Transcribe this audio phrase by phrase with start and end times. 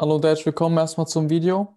[0.00, 1.74] Hallo und willkommen erstmal zum Video.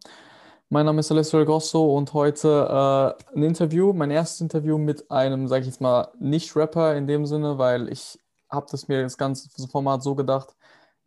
[0.70, 5.47] Mein Name ist Alessio Grosso und heute äh, ein Interview, mein erstes Interview mit einem,
[5.47, 9.49] sage ich jetzt mal, Nicht-Rapper in dem Sinne, weil ich habe das mir das ganze
[9.70, 10.56] Format so gedacht,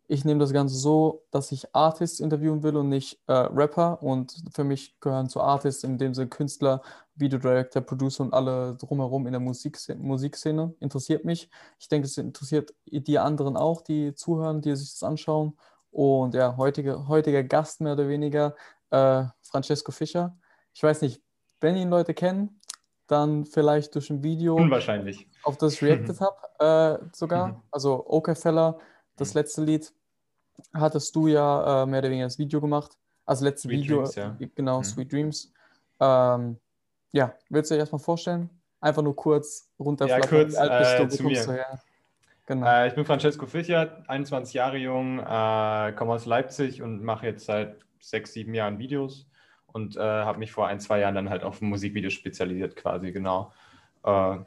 [0.09, 4.35] ich nehme das Ganze so, dass ich Artists interviewen will und nicht äh, Rapper und
[4.53, 6.81] für mich gehören zu Artists in dem Sinne Künstler,
[7.15, 10.75] Videodirector, Producer und alle drumherum in der Musikszene, Musikszene.
[10.81, 11.49] Interessiert mich.
[11.79, 15.53] Ich denke, es interessiert die anderen auch, die zuhören, die sich das anschauen
[15.95, 18.53] und ja, heutige, heutiger Gast mehr oder weniger,
[18.91, 20.37] äh, Francesco Fischer.
[20.73, 21.21] Ich weiß nicht,
[21.61, 22.59] wenn ihn Leute kennen,
[23.07, 24.55] dann vielleicht durch ein Video.
[24.55, 25.29] Unwahrscheinlich.
[25.43, 26.19] Auf das ich reacted
[26.59, 27.47] habe, äh, sogar.
[27.47, 27.61] Mhm.
[27.71, 28.77] Also Okay Feller,
[29.15, 29.39] das mhm.
[29.39, 29.93] letzte Lied,
[30.73, 32.97] hattest du ja äh, mehr oder weniger das Video gemacht.
[33.25, 34.37] Also letzte Sweet Video, Dreams, ja.
[34.53, 34.83] genau, mhm.
[34.83, 35.53] Sweet Dreams.
[36.01, 36.59] Ähm,
[37.13, 38.49] ja, willst du dich erstmal vorstellen?
[38.81, 40.51] Einfach nur kurz runterflattern.
[40.51, 41.79] Ja, kurz äh, zu mir.
[42.45, 42.67] Genau.
[42.67, 47.45] Äh, ich bin Francesco Fischer, 21 Jahre jung, äh, komme aus Leipzig und mache jetzt
[47.45, 49.27] seit sechs, sieben Jahren Videos
[49.67, 53.51] und äh, habe mich vor ein, zwei Jahren dann halt auf Musikvideos spezialisiert quasi, genau.
[54.03, 54.37] Äh,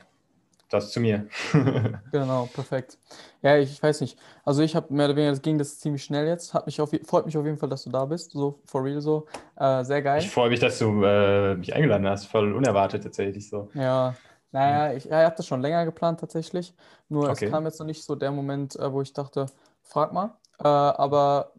[0.70, 1.26] das zu mir.
[2.12, 2.98] genau, perfekt.
[3.40, 4.18] Ja, ich, weiß nicht.
[4.44, 6.52] Also ich habe mehr oder weniger, das ging das ziemlich schnell jetzt.
[6.52, 8.32] Hat mich auf, freut mich auf jeden Fall, dass du da bist.
[8.32, 9.26] So for real so.
[9.56, 10.20] Äh, sehr geil.
[10.20, 12.26] Ich freue mich, dass du äh, mich eingeladen hast.
[12.26, 13.70] Voll unerwartet tatsächlich so.
[13.72, 14.14] Ja,
[14.50, 16.74] naja, ich, ja, ich habe das schon länger geplant tatsächlich.
[17.08, 17.46] Nur okay.
[17.46, 19.46] es kam jetzt noch nicht so der Moment, äh, wo ich dachte,
[19.82, 20.36] frag mal.
[20.58, 21.52] Äh, aber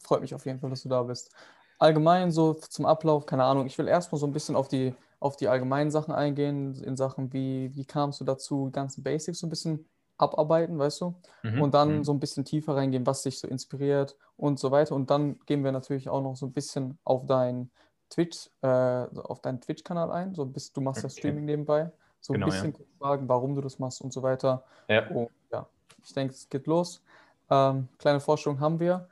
[0.00, 1.30] freut mich auf jeden Fall, dass du da bist.
[1.78, 3.66] Allgemein so zum Ablauf, keine Ahnung.
[3.66, 7.32] Ich will erstmal so ein bisschen auf die, auf die allgemeinen Sachen eingehen, in Sachen
[7.32, 9.86] wie, wie kamst du dazu, die ganzen Basics so ein bisschen
[10.16, 11.14] abarbeiten, weißt du?
[11.42, 11.62] Mhm.
[11.62, 12.04] Und dann mhm.
[12.04, 14.94] so ein bisschen tiefer reingehen, was dich so inspiriert und so weiter.
[14.94, 17.70] Und dann gehen wir natürlich auch noch so ein bisschen auf dein
[18.14, 20.34] Twitch, äh, auf deinen Twitch-Kanal ein.
[20.34, 21.12] So bist, du machst okay.
[21.12, 21.90] ja Streaming nebenbei.
[22.20, 22.84] So genau, ein bisschen ja.
[22.98, 24.64] fragen, warum du das machst und so weiter.
[24.88, 25.08] Ja.
[25.08, 25.66] Und, ja,
[26.02, 27.02] ich denke, es geht los.
[27.50, 29.08] Ähm, kleine Vorstellung haben wir.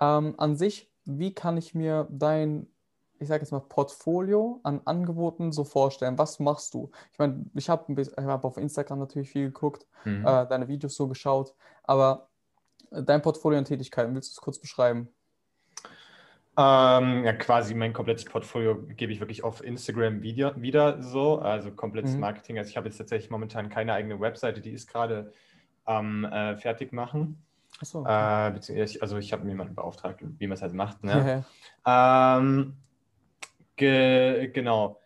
[0.00, 2.66] Ähm, an sich, wie kann ich mir dein,
[3.18, 6.18] ich sage jetzt mal, Portfolio an Angeboten so vorstellen?
[6.18, 6.90] Was machst du?
[7.12, 10.26] Ich meine, ich habe hab auf Instagram natürlich viel geguckt, mhm.
[10.26, 12.28] äh, deine Videos so geschaut, aber
[12.90, 15.08] dein Portfolio an Tätigkeiten, willst du es kurz beschreiben?
[16.58, 21.70] Ähm, ja, quasi mein komplettes Portfolio gebe ich wirklich auf Instagram wieder, wieder so, also
[21.70, 22.20] komplettes mhm.
[22.20, 22.56] Marketing.
[22.58, 25.32] Also ich habe jetzt tatsächlich momentan keine eigene Webseite, die ist gerade
[25.84, 27.42] am äh, fertig machen.
[27.78, 28.00] Achso.
[28.00, 28.74] Okay.
[28.74, 31.04] Äh, also ich habe jemanden beauftragt, wie man es halt macht.
[31.04, 31.44] Ne?
[31.86, 32.74] ähm,
[33.76, 35.00] ge genau.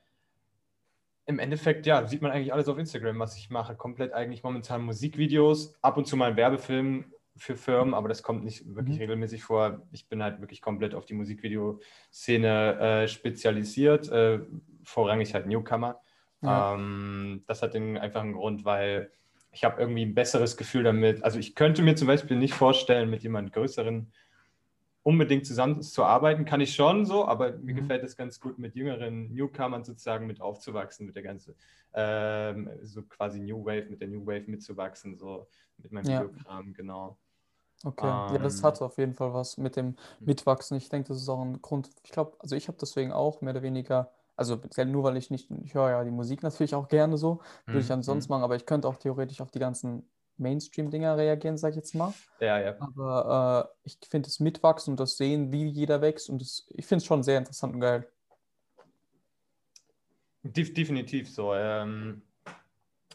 [1.27, 3.75] Im Endeffekt, ja, sieht man eigentlich alles auf Instagram, was ich mache.
[3.75, 8.75] Komplett eigentlich momentan Musikvideos, ab und zu mal Werbefilm, für Firmen, aber das kommt nicht
[8.75, 9.03] wirklich mhm.
[9.03, 9.83] regelmäßig vor.
[9.93, 14.41] Ich bin halt wirklich komplett auf die Musikvideoszene äh, spezialisiert, äh,
[14.85, 16.01] vorrangig halt Newcomer.
[16.43, 16.75] Ja.
[16.75, 19.11] Ähm, das hat den einfachen Grund, weil
[19.53, 21.25] ich habe irgendwie ein besseres Gefühl damit.
[21.25, 24.13] Also ich könnte mir zum Beispiel nicht vorstellen, mit jemand Größeren
[25.03, 27.79] unbedingt zusammenzuarbeiten, kann ich schon so, aber mir mhm.
[27.79, 31.55] gefällt es ganz gut, mit jüngeren Newcomern sozusagen mit aufzuwachsen, mit der ganzen,
[31.95, 35.47] ähm, so quasi New Wave, mit der New Wave mitzuwachsen, so
[35.79, 36.23] mit meinem ja.
[36.23, 37.17] Videokram, genau.
[37.83, 38.65] Okay, ähm, ja, das ähm.
[38.65, 39.97] hat auf jeden Fall was mit dem hm.
[40.21, 40.77] Mitwachsen.
[40.77, 41.89] Ich denke, das ist auch ein Grund.
[42.05, 45.51] Ich glaube, also ich habe deswegen auch mehr oder weniger, also nur weil ich nicht,
[45.65, 48.37] ich höre ja die Musik natürlich auch gerne so, würde ich hm, ansonsten hm.
[48.37, 50.05] machen, aber ich könnte auch theoretisch auf die ganzen
[50.41, 52.13] Mainstream-Dinger reagieren, sage ich jetzt mal.
[52.41, 52.77] Ja, ja.
[52.81, 56.87] Aber äh, ich finde das Mitwachsen und das Sehen, wie jeder wächst und das, ich
[56.87, 58.07] finde es schon sehr interessant und geil.
[60.43, 61.55] Definitiv so.
[61.55, 62.23] Ähm,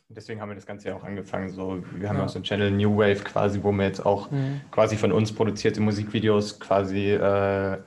[0.10, 1.50] deswegen haben wir das Ganze ja auch angefangen.
[1.50, 2.26] So, wir haben ja.
[2.26, 4.62] auch so einen Channel New Wave quasi, wo wir jetzt auch mhm.
[4.72, 7.80] quasi von uns produzierte Musikvideos quasi äh,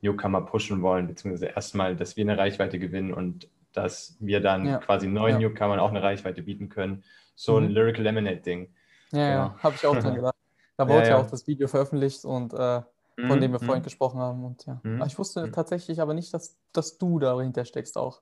[0.00, 4.78] Newcomer pushen wollen, beziehungsweise erstmal, dass wir eine Reichweite gewinnen und dass wir dann ja.
[4.78, 5.48] quasi neuen ja.
[5.48, 7.02] Newcomern auch eine Reichweite bieten können.
[7.34, 7.66] So mhm.
[7.66, 8.72] ein Lyrical Lemonade-Ding.
[9.14, 9.44] Ja, genau.
[9.44, 9.56] ja.
[9.62, 10.34] habe ich auch dran gedacht.
[10.76, 13.40] Da wurde ja, auch das Video veröffentlicht und äh, von mhm.
[13.40, 13.84] dem wir vorhin mhm.
[13.84, 14.44] gesprochen haben.
[14.44, 14.80] Und ja.
[14.82, 15.02] Mhm.
[15.06, 15.52] Ich wusste mhm.
[15.52, 18.20] tatsächlich aber nicht, dass, dass du dahinter steckst auch.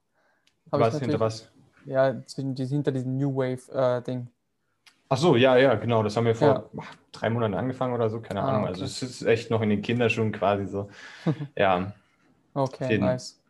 [0.71, 1.51] Hab was hinter was?
[1.85, 4.21] Ja, hinter diesem New Wave-Ding.
[4.21, 4.27] Äh,
[5.09, 6.03] Ach so, ja, ja, genau.
[6.03, 6.83] Das haben wir vor ja.
[7.11, 8.67] drei Monaten angefangen oder so, keine ah, Ahnung.
[8.67, 8.93] Also okay.
[8.95, 10.89] Also es ist echt noch in den Kinderschuhen quasi so.
[11.57, 11.93] ja.
[12.55, 13.41] Okay, nice.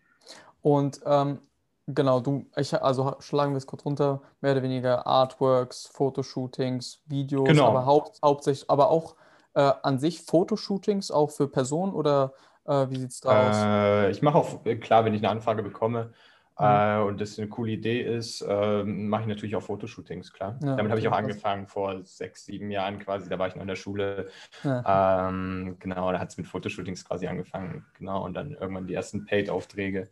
[0.63, 1.39] Und ähm,
[1.87, 7.49] genau, du, ich, also schlagen wir es kurz runter, mehr oder weniger Artworks, Fotoshootings, Videos,
[7.49, 7.69] genau.
[7.69, 9.17] aber haupt, hauptsächlich, aber auch
[9.55, 12.33] äh, an sich Fotoshootings auch für Personen oder
[12.67, 13.57] äh, wie sieht es da aus?
[13.57, 16.13] Äh, ich mache auch, klar, wenn ich eine Anfrage bekomme,
[16.59, 16.67] Mhm.
[16.67, 20.59] Äh, und das eine coole Idee ist, äh, mache ich natürlich auch Fotoshootings, klar.
[20.63, 23.29] Ja, Damit habe ich auch angefangen vor sechs, sieben Jahren quasi.
[23.29, 24.29] Da war ich noch in der Schule.
[24.63, 25.29] Ja.
[25.29, 27.87] Ähm, genau, da hat es mit Fotoshootings quasi angefangen.
[27.99, 30.11] Genau, und dann irgendwann die ersten Paid-Aufträge.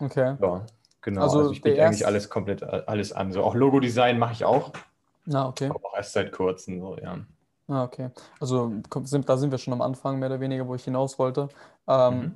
[0.00, 0.36] Okay.
[0.40, 0.66] Ja,
[1.02, 1.22] genau.
[1.22, 3.32] Also, also ich biete eigentlich alles komplett äh, alles an.
[3.32, 4.72] So auch Logo-Design mache ich auch.
[5.24, 5.68] Na, okay.
[5.68, 7.18] Aber auch erst seit kurzem, so, ja.
[7.68, 8.10] Ah, okay.
[8.40, 8.72] Also
[9.04, 11.48] sind, da sind wir schon am Anfang, mehr oder weniger, wo ich hinaus wollte.
[11.86, 12.32] Ähm,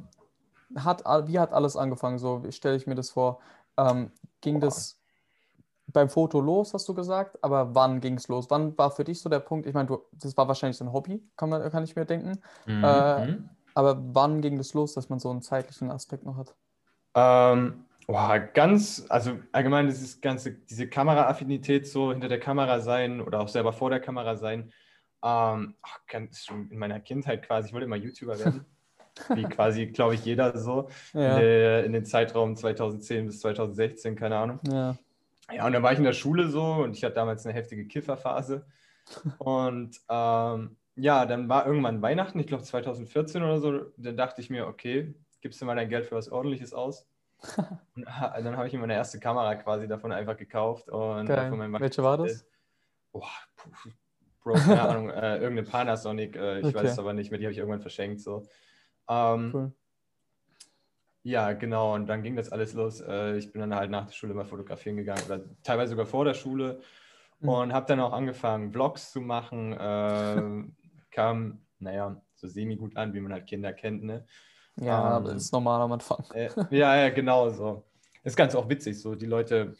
[0.69, 0.85] mhm.
[0.85, 2.19] hat, wie hat alles angefangen?
[2.19, 3.41] So stelle ich mir das vor.
[3.77, 4.67] Ähm, ging Boah.
[4.67, 5.01] das
[5.93, 8.51] beim Foto los, hast du gesagt, aber wann ging es los?
[8.51, 9.67] Wann war für dich so der Punkt?
[9.67, 12.41] Ich meine, das war wahrscheinlich so ein Hobby, kann, man, kann ich mir denken.
[12.67, 12.85] Mhm.
[12.85, 13.49] Äh, mhm.
[13.75, 16.55] aber wann ging das los, dass man so einen zeitlichen Aspekt noch hat?
[17.15, 23.41] Ähm, boah, ganz, also allgemein dieses ganze, diese Kameraaffinität so hinter der Kamera sein oder
[23.41, 24.73] auch selber vor der Kamera sein,
[25.23, 28.65] ähm, ach, ganz schon in meiner Kindheit quasi, ich wollte immer YouTuber werden.
[29.35, 31.39] wie quasi, glaube ich, jeder so ja.
[31.39, 34.61] in, in den Zeitraum 2010 bis 2016, keine Ahnung.
[34.71, 34.97] Ja.
[35.53, 37.87] Ja, und dann war ich in der Schule so und ich hatte damals eine heftige
[37.87, 38.67] Kifferphase.
[39.39, 44.51] Und ähm, ja, dann war irgendwann Weihnachten, ich glaube 2014 oder so, dann dachte ich
[44.51, 47.07] mir, okay, gibst du mal dein Geld für was Ordentliches aus?
[47.95, 50.89] Und dann habe ich mir meine erste Kamera quasi davon einfach gekauft.
[50.89, 52.47] Und Welche war das?
[53.13, 53.71] Boah, puh,
[54.43, 56.75] Bro, keine Ahnung, äh, irgendeine Panasonic, äh, ich okay.
[56.77, 58.21] weiß es aber nicht mehr, die habe ich irgendwann verschenkt.
[58.21, 58.47] So.
[59.09, 59.73] Ähm, cool.
[61.27, 61.95] Ja, genau.
[61.97, 63.01] Und dann ging das alles los.
[63.01, 66.25] Äh, ich bin dann halt nach der Schule mal fotografieren gegangen oder teilweise sogar vor
[66.25, 66.81] der Schule
[67.41, 67.49] mhm.
[67.49, 69.73] und habe dann auch angefangen, Vlogs zu machen.
[69.73, 70.65] Äh,
[71.11, 74.25] kam, naja, so semi-gut an, wie man halt Kinder kennt, ne?
[74.81, 76.25] Ja, ähm, aber ist normal am Anfang.
[76.35, 77.85] Äh, ja, ja, genau so.
[78.25, 79.75] Ist ganz auch witzig, so die Leute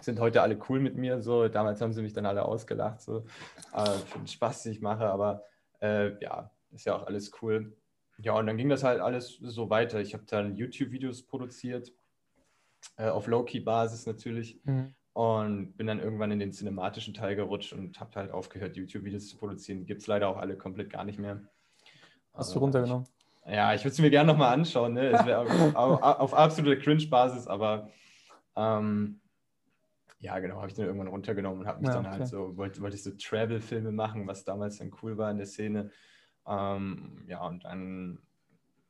[0.00, 3.24] sind heute alle cool mit mir, so damals haben sie mich dann alle ausgelacht, so
[3.72, 5.44] äh, für den Spaß, den ich mache, aber
[5.80, 7.76] äh, ja, ist ja auch alles cool.
[8.18, 10.00] Ja, und dann ging das halt alles so weiter.
[10.00, 11.92] Ich habe dann YouTube-Videos produziert,
[12.96, 14.60] äh, auf Low-Key-Basis natürlich.
[14.64, 14.94] Mhm.
[15.12, 19.36] Und bin dann irgendwann in den cinematischen Teil gerutscht und habe halt aufgehört, YouTube-Videos zu
[19.36, 19.86] produzieren.
[19.86, 21.40] Gibt es leider auch alle komplett gar nicht mehr.
[22.32, 23.06] Hast also, du runtergenommen?
[23.46, 24.94] Ja, ich würde es mir gerne nochmal anschauen.
[24.94, 25.08] Ne?
[25.08, 25.40] Es wäre
[25.76, 27.90] auf, auf, auf, absolute Cringe-Basis, aber
[28.56, 29.20] ähm,
[30.24, 32.80] ja, genau, habe ich dann irgendwann runtergenommen und habe mich ja, dann halt so, wollte,
[32.80, 35.90] wollte ich so Travel-Filme machen, was damals dann cool war in der Szene.
[36.46, 38.18] Ähm, ja, und dann,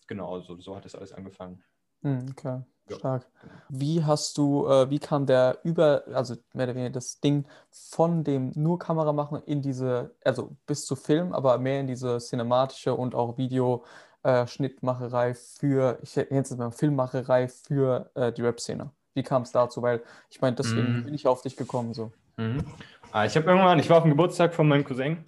[0.06, 1.62] genau, so, so hat das alles angefangen.
[2.02, 2.96] Hm, okay, ja.
[2.96, 3.26] stark.
[3.68, 8.22] Wie hast du, äh, wie kam der über, also mehr oder weniger das Ding von
[8.22, 12.94] dem nur Kamera machen in diese, also bis zu Film, aber mehr in diese cinematische
[12.94, 18.90] und auch Videoschnittmacherei äh, für, ich nenne es mal Filmmacherei für äh, die Rap-Szene?
[19.14, 19.80] Wie kam es dazu?
[19.82, 21.04] Weil ich meine, deswegen mhm.
[21.04, 21.94] bin ich auf dich gekommen.
[21.94, 22.10] So.
[22.36, 22.64] Mhm.
[23.12, 25.24] Ah, ich habe irgendwann, ich war auf dem Geburtstag von meinem Cousin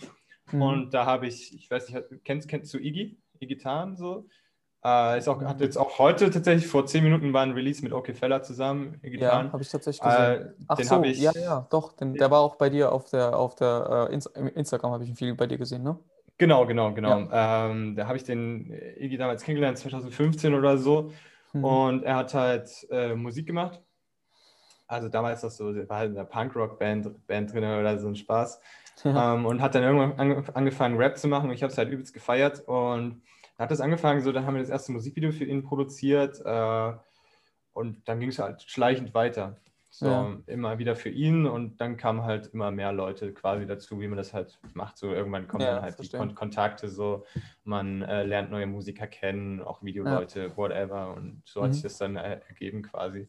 [0.53, 0.63] Mhm.
[0.63, 3.19] Und da habe ich, ich weiß nicht, kennst, kennst du Iggy?
[3.41, 4.27] Iggy Tan so?
[4.85, 7.93] Äh, ist auch, hat jetzt auch heute tatsächlich, vor zehn Minuten war ein Release mit
[7.93, 9.01] OK Feller zusammen.
[9.03, 10.47] Iggy ja, habe ich tatsächlich gesehen.
[10.47, 13.37] Äh, Ach so, ich, ja, ja, doch, den, der war auch bei dir auf der,
[13.37, 15.99] auf der uh, Instagram, habe ich viel bei dir gesehen, ne?
[16.39, 17.21] Genau, genau, genau.
[17.21, 17.71] Ja.
[17.71, 21.13] Ähm, da habe ich den Iggy damals kennengelernt, 2015 oder so.
[21.53, 21.65] Mhm.
[21.65, 23.81] Und er hat halt äh, Musik gemacht.
[24.87, 28.61] Also damals das so, war halt in der Punkrock-Band Band drin oder so ein Spaß.
[29.05, 31.49] ähm, und hat dann irgendwann angefangen, Rap zu machen.
[31.49, 32.61] Und ich habe es halt übelst gefeiert.
[32.61, 33.23] Und
[33.57, 36.41] dann hat das angefangen, so, dann haben wir das erste Musikvideo für ihn produziert.
[36.45, 36.93] Äh,
[37.73, 39.57] und dann ging es halt schleichend weiter.
[39.99, 40.37] So, ja.
[40.47, 44.19] immer wieder für ihn und dann kamen halt immer mehr Leute quasi dazu, wie man
[44.19, 44.99] das halt macht.
[44.99, 47.25] So irgendwann kommen ja, dann halt die Kon Kontakte, so
[47.65, 50.57] man äh, lernt neue Musiker kennen, auch Videoleute, ja.
[50.59, 51.15] whatever.
[51.17, 51.73] Und so hat mhm.
[51.73, 53.27] sich das dann äh, ergeben quasi.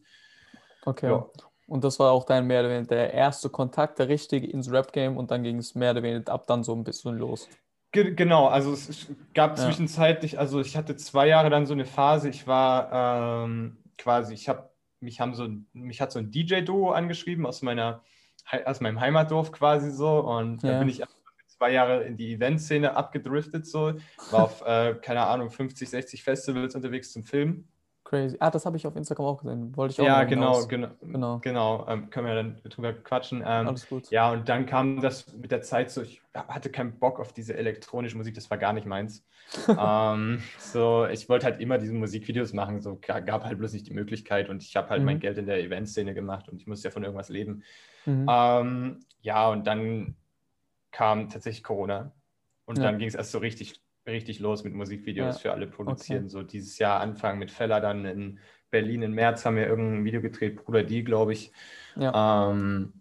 [0.84, 1.08] Okay.
[1.08, 1.26] Ja.
[1.68, 5.16] Und das war auch dein mehr oder weniger der erste Kontakt, der richtige ins Rap-Game
[5.16, 7.48] und dann ging es mehr oder weniger ab dann so ein bisschen los.
[7.92, 12.28] Ge genau, also es gab zwischenzeitlich, also ich hatte zwei Jahre dann so eine Phase,
[12.28, 14.68] ich war ähm, quasi, ich habe,
[15.00, 18.02] mich haben so, mich hat so ein DJ-Duo angeschrieben aus meiner,
[18.64, 20.20] aus meinem Heimatdorf quasi so.
[20.20, 20.72] Und ja.
[20.72, 21.02] da bin ich
[21.46, 23.94] zwei Jahre in die Eventszene abgedriftet so,
[24.30, 27.68] war auf, äh, keine Ahnung, 50, 60 Festivals unterwegs zum Filmen
[28.08, 28.38] Crazy.
[28.40, 29.76] Ah, das habe ich auf Instagram auch gesehen.
[29.76, 31.38] Wollte ich auch Ja, genau, genau, genau.
[31.40, 33.40] Genau, ähm, können wir dann drüber quatschen.
[33.40, 34.10] Ähm, Alles gut.
[34.10, 37.54] Ja, und dann kam das mit der Zeit so, ich hatte keinen Bock auf diese
[37.54, 39.26] elektronische Musik, das war gar nicht meins.
[39.68, 43.94] ähm, so, ich wollte halt immer diese Musikvideos machen, so gab halt bloß nicht die
[43.94, 45.06] Möglichkeit und ich habe halt mhm.
[45.06, 47.62] mein Geld in der Eventszene gemacht und ich musste ja von irgendwas leben.
[48.06, 48.26] Mhm.
[48.26, 50.16] Ähm, ja, und dann
[50.92, 52.12] kam tatsächlich Corona
[52.64, 52.84] und ja.
[52.84, 55.40] dann ging es erst so richtig richtig los mit Musikvideos ja.
[55.40, 56.24] für alle produzieren.
[56.24, 56.28] Okay.
[56.28, 58.38] So dieses Jahr Anfang mit Feller, dann in
[58.70, 61.52] Berlin im März haben wir irgendein Video gedreht, Bruder Die, glaube ich.
[61.96, 62.50] Ja.
[62.50, 62.92] Ähm,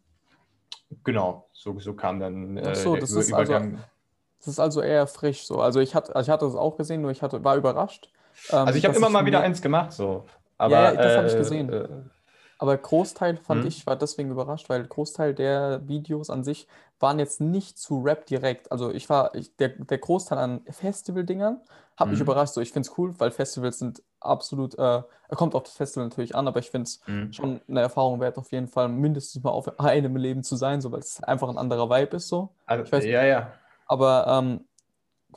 [1.03, 3.75] genau, so, so kam dann äh, so, das ist also Übergang.
[3.75, 3.87] Also,
[4.39, 5.61] das ist also eher frisch so.
[5.61, 8.09] Also ich hatte, also ich hatte das auch gesehen, nur ich hatte, war überrascht.
[8.51, 10.25] Ähm, also ich habe immer mal wieder eins gemacht, so.
[10.57, 11.73] Aber, ja, ja das äh, habe ich gesehen.
[11.73, 11.87] Äh,
[12.59, 13.67] aber Großteil fand mhm.
[13.67, 16.67] ich, war deswegen überrascht, weil Großteil der Videos an sich
[16.99, 18.71] waren jetzt nicht zu Rap direkt.
[18.71, 21.61] Also ich war, ich, der, der Großteil an Festival-Dingern
[21.95, 22.13] hat mhm.
[22.13, 22.53] mich überrascht.
[22.53, 25.03] So, ich finde es cool, weil Festivals sind absolut, äh,
[25.35, 27.31] kommt auf das Festival natürlich an, aber ich finde es mhm.
[27.33, 30.91] schon eine Erfahrung wert, auf jeden Fall mindestens mal auf einem Leben zu sein, so
[30.91, 32.49] weil es einfach ein anderer Vibe ist so.
[32.65, 33.51] Also, ja, ja.
[33.85, 34.61] Aber ähm,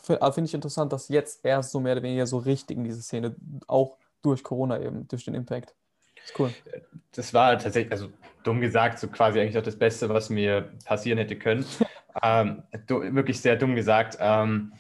[0.09, 3.03] äh, finde ich interessant, dass jetzt erst so mehr oder weniger so richtig in diese
[3.03, 3.35] Szene,
[3.67, 5.75] auch durch Corona eben, durch den Impact.
[6.27, 6.53] Das cool.
[7.13, 8.11] Das war tatsächlich, also
[8.43, 11.65] dumm gesagt, so quasi eigentlich auch das Beste, was mir passieren hätte können.
[12.23, 14.17] ähm, wirklich sehr dumm gesagt.
[14.21, 14.73] Ähm,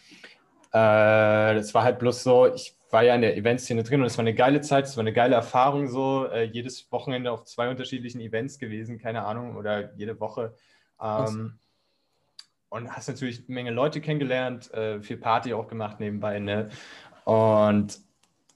[0.72, 4.18] äh, das war halt bloß so, ich war ja in der Eventszene drin und es
[4.18, 7.68] war eine geile Zeit, es war eine geile Erfahrung so, äh, jedes Wochenende auf zwei
[7.68, 10.54] unterschiedlichen Events gewesen, keine Ahnung, oder jede Woche.
[11.00, 11.58] Ähm,
[12.68, 16.68] und hast natürlich eine Menge Leute kennengelernt, äh, viel Party auch gemacht nebenbei, ne?
[17.24, 17.98] Und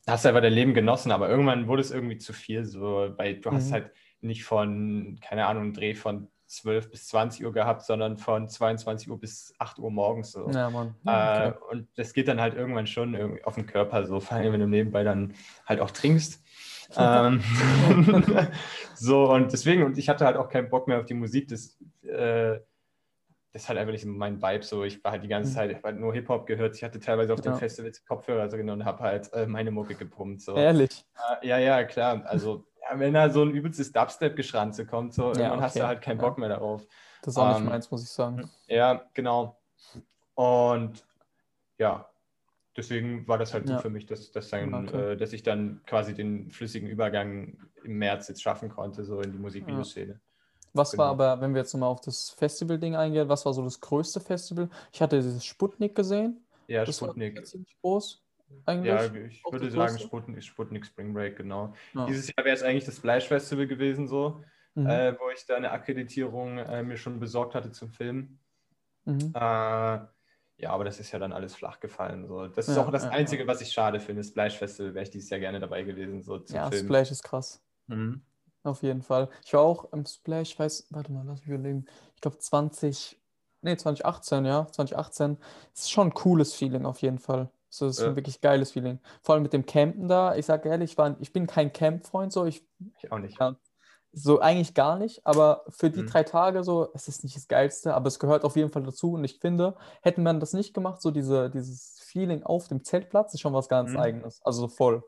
[0.06, 3.50] hast einfach dein Leben genossen, aber irgendwann wurde es irgendwie zu viel, so, weil du
[3.50, 3.54] mhm.
[3.54, 8.18] hast halt nicht von, keine Ahnung, einen Dreh von 12 bis 20 Uhr gehabt, sondern
[8.18, 10.48] von 22 Uhr bis 8 Uhr morgens so.
[10.50, 10.94] Ja, Mann.
[11.04, 11.48] Okay.
[11.48, 14.52] Äh, und das geht dann halt irgendwann schon irgendwie auf den Körper so, vor allem
[14.52, 15.34] wenn du nebenbei dann
[15.66, 16.42] halt auch trinkst.
[16.96, 17.42] ähm,
[18.94, 21.78] so und deswegen, und ich hatte halt auch keinen Bock mehr auf die Musik, das,
[22.02, 22.58] äh,
[23.54, 24.82] das ist halt einfach nicht mein Vibe so.
[24.82, 25.54] Ich war halt die ganze mhm.
[25.54, 26.74] Zeit, ich halt nur Hip-Hop gehört.
[26.74, 27.52] Ich hatte teilweise auf ja.
[27.52, 30.40] den Festivals Kopfhörer so genommen und habe halt äh, meine Mucke gepumpt.
[30.40, 30.56] So.
[30.56, 31.04] Ehrlich?
[31.40, 32.26] Ja, ja, klar.
[32.26, 35.62] Also ja, wenn da so ein übelstes Dubstep-Geschranze kommt, so, ja, irgendwann okay.
[35.62, 36.84] hast du halt keinen Bock mehr darauf.
[37.22, 38.50] Das ist auch ähm, nicht meins, muss ich sagen.
[38.66, 39.56] Ja, genau.
[40.34, 41.06] Und
[41.78, 42.10] ja,
[42.76, 45.12] deswegen war das halt gut für mich, dass, dass, dann, okay.
[45.12, 49.30] äh, dass ich dann quasi den flüssigen Übergang im März jetzt schaffen konnte, so in
[49.30, 50.20] die Musikvideoszene.
[50.74, 51.04] Was genau.
[51.04, 54.20] war aber, wenn wir jetzt mal auf das Festival-Ding eingehen, was war so das größte
[54.20, 54.68] Festival?
[54.92, 56.44] Ich hatte dieses Sputnik gesehen.
[56.66, 57.36] Ja, das Sputnik.
[57.36, 58.24] War ziemlich groß
[58.66, 58.92] eigentlich.
[58.92, 61.74] Ja, ich würde sagen Sputnik, Sputnik Spring Break, genau.
[61.94, 62.06] Ja.
[62.06, 64.42] Dieses Jahr wäre es eigentlich das Fleischfestival gewesen, so,
[64.74, 64.86] mhm.
[64.86, 68.38] äh, wo ich da eine Akkreditierung äh, mir schon besorgt hatte zum Film.
[69.04, 69.32] Mhm.
[69.34, 69.98] Äh,
[70.56, 72.26] ja, aber das ist ja dann alles flach gefallen.
[72.26, 72.46] So.
[72.46, 74.22] Das ist ja, auch das ja, Einzige, was ich schade finde.
[74.22, 76.22] Das Fleischfestival wäre ich dieses Jahr gerne dabei gewesen.
[76.22, 76.86] So, zum ja, Film.
[76.86, 77.62] Splash ist krass.
[77.86, 78.22] Mhm.
[78.64, 79.28] Auf jeden Fall.
[79.44, 81.84] Ich war auch im Splash, ich weiß, warte mal, lass mich überlegen.
[82.14, 83.20] Ich glaube 20,
[83.60, 85.36] nee, 2018, ja, 2018.
[85.72, 87.50] Das ist schon ein cooles Feeling auf jeden Fall.
[87.68, 88.08] So, das ist ja.
[88.08, 89.00] ein wirklich geiles Feeling.
[89.22, 90.34] Vor allem mit dem Campen da.
[90.34, 92.46] Ich sage ehrlich, ich, war, ich bin kein Camp-Freund, so.
[92.46, 92.66] Ich,
[92.98, 93.38] ich auch nicht.
[93.38, 93.56] Ja,
[94.14, 96.06] so eigentlich gar nicht, aber für die mhm.
[96.06, 99.14] drei Tage so, es ist nicht das Geilste, aber es gehört auf jeden Fall dazu.
[99.14, 103.34] Und ich finde, hätten wir das nicht gemacht, so diese, dieses Feeling auf dem Zeltplatz
[103.34, 103.98] ist schon was ganz mhm.
[103.98, 104.40] Eigenes.
[104.42, 105.02] Also voll.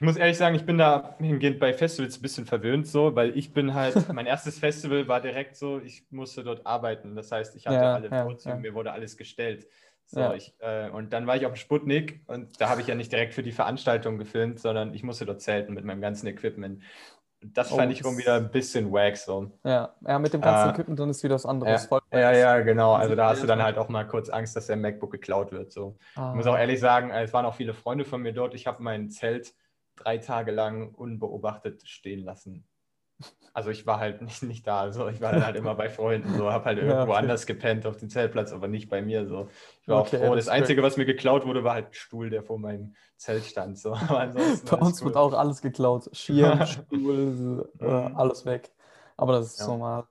[0.00, 3.36] Ich muss ehrlich sagen, ich bin da hingehend bei Festivals ein bisschen verwöhnt, so, weil
[3.36, 7.16] ich bin halt, mein erstes Festival war direkt so, ich musste dort arbeiten.
[7.16, 8.60] Das heißt, ich hatte ja, alle ja, Vorzüge, ja.
[8.60, 9.66] mir wurde alles gestellt.
[10.06, 12.94] So, ich, äh, und dann war ich auf dem Sputnik und da habe ich ja
[12.94, 16.80] nicht direkt für die Veranstaltung gefilmt, sondern ich musste dort zelten mit meinem ganzen Equipment.
[17.40, 19.50] Das fand oh, ich rum wieder ein bisschen wack so.
[19.64, 21.88] Ja, ja mit dem ganzen äh, Equipment dann ist wieder was anderes.
[22.12, 22.94] Ja, ja, ja, genau.
[22.94, 25.72] Also da hast du dann halt auch mal kurz Angst, dass der MacBook geklaut wird.
[25.72, 25.96] So.
[26.14, 26.30] Ah.
[26.30, 28.54] Ich muss auch ehrlich sagen, es waren auch viele Freunde von mir dort.
[28.54, 29.54] Ich habe mein Zelt
[29.98, 32.66] drei Tage lang unbeobachtet stehen lassen.
[33.52, 36.52] Also ich war halt nicht, nicht da, so ich war halt immer bei Freunden, so
[36.52, 37.16] habe halt irgendwo ja, okay.
[37.16, 39.26] anders gepennt auf dem Zeltplatz, aber nicht bei mir.
[39.26, 39.48] So.
[39.82, 40.34] Ich war okay, auch froh.
[40.36, 43.44] Das, das Einzige, was mir geklaut wurde, war halt ein Stuhl, der vor meinem Zelt
[43.44, 43.78] stand.
[43.78, 43.90] So.
[44.08, 44.28] bei
[44.76, 45.06] uns cool.
[45.06, 46.08] wird auch alles geklaut.
[46.12, 48.70] Schirm, Stuhl, äh, alles weg.
[49.16, 49.66] Aber das ist ja.
[49.66, 50.04] normal.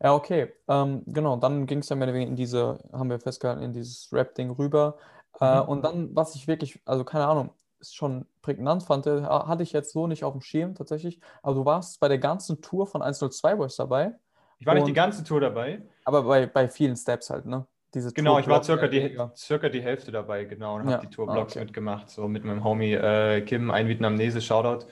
[0.00, 0.52] Ja, okay.
[0.68, 3.72] Ähm, genau, dann ging es ja mehr oder weniger in diese, haben wir festgehalten, in
[3.72, 4.96] dieses Rap-Ding rüber.
[5.40, 5.68] Äh, mhm.
[5.68, 7.50] und dann, was ich wirklich, also keine Ahnung,
[7.80, 11.20] ist schon prägnant fand, hatte ich jetzt so nicht auf dem Schirm tatsächlich.
[11.42, 14.14] Aber du warst bei der ganzen Tour von 102 Boys dabei.
[14.58, 15.82] Ich war nicht die ganze Tour dabei.
[16.04, 17.66] Aber bei, bei vielen Steps halt, ne?
[17.92, 20.92] Diese genau, ich war circa die, circa die Hälfte dabei, genau, und ja.
[20.92, 21.64] habe die Tourblogs ah, okay.
[21.64, 24.86] mitgemacht, so mit meinem Homie äh, Kim, ein Vietnamese, Shoutout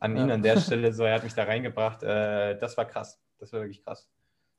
[0.00, 0.34] an ihn ja.
[0.34, 2.02] an der Stelle, so er hat mich da reingebracht.
[2.02, 4.06] Äh, das war krass, das war wirklich krass.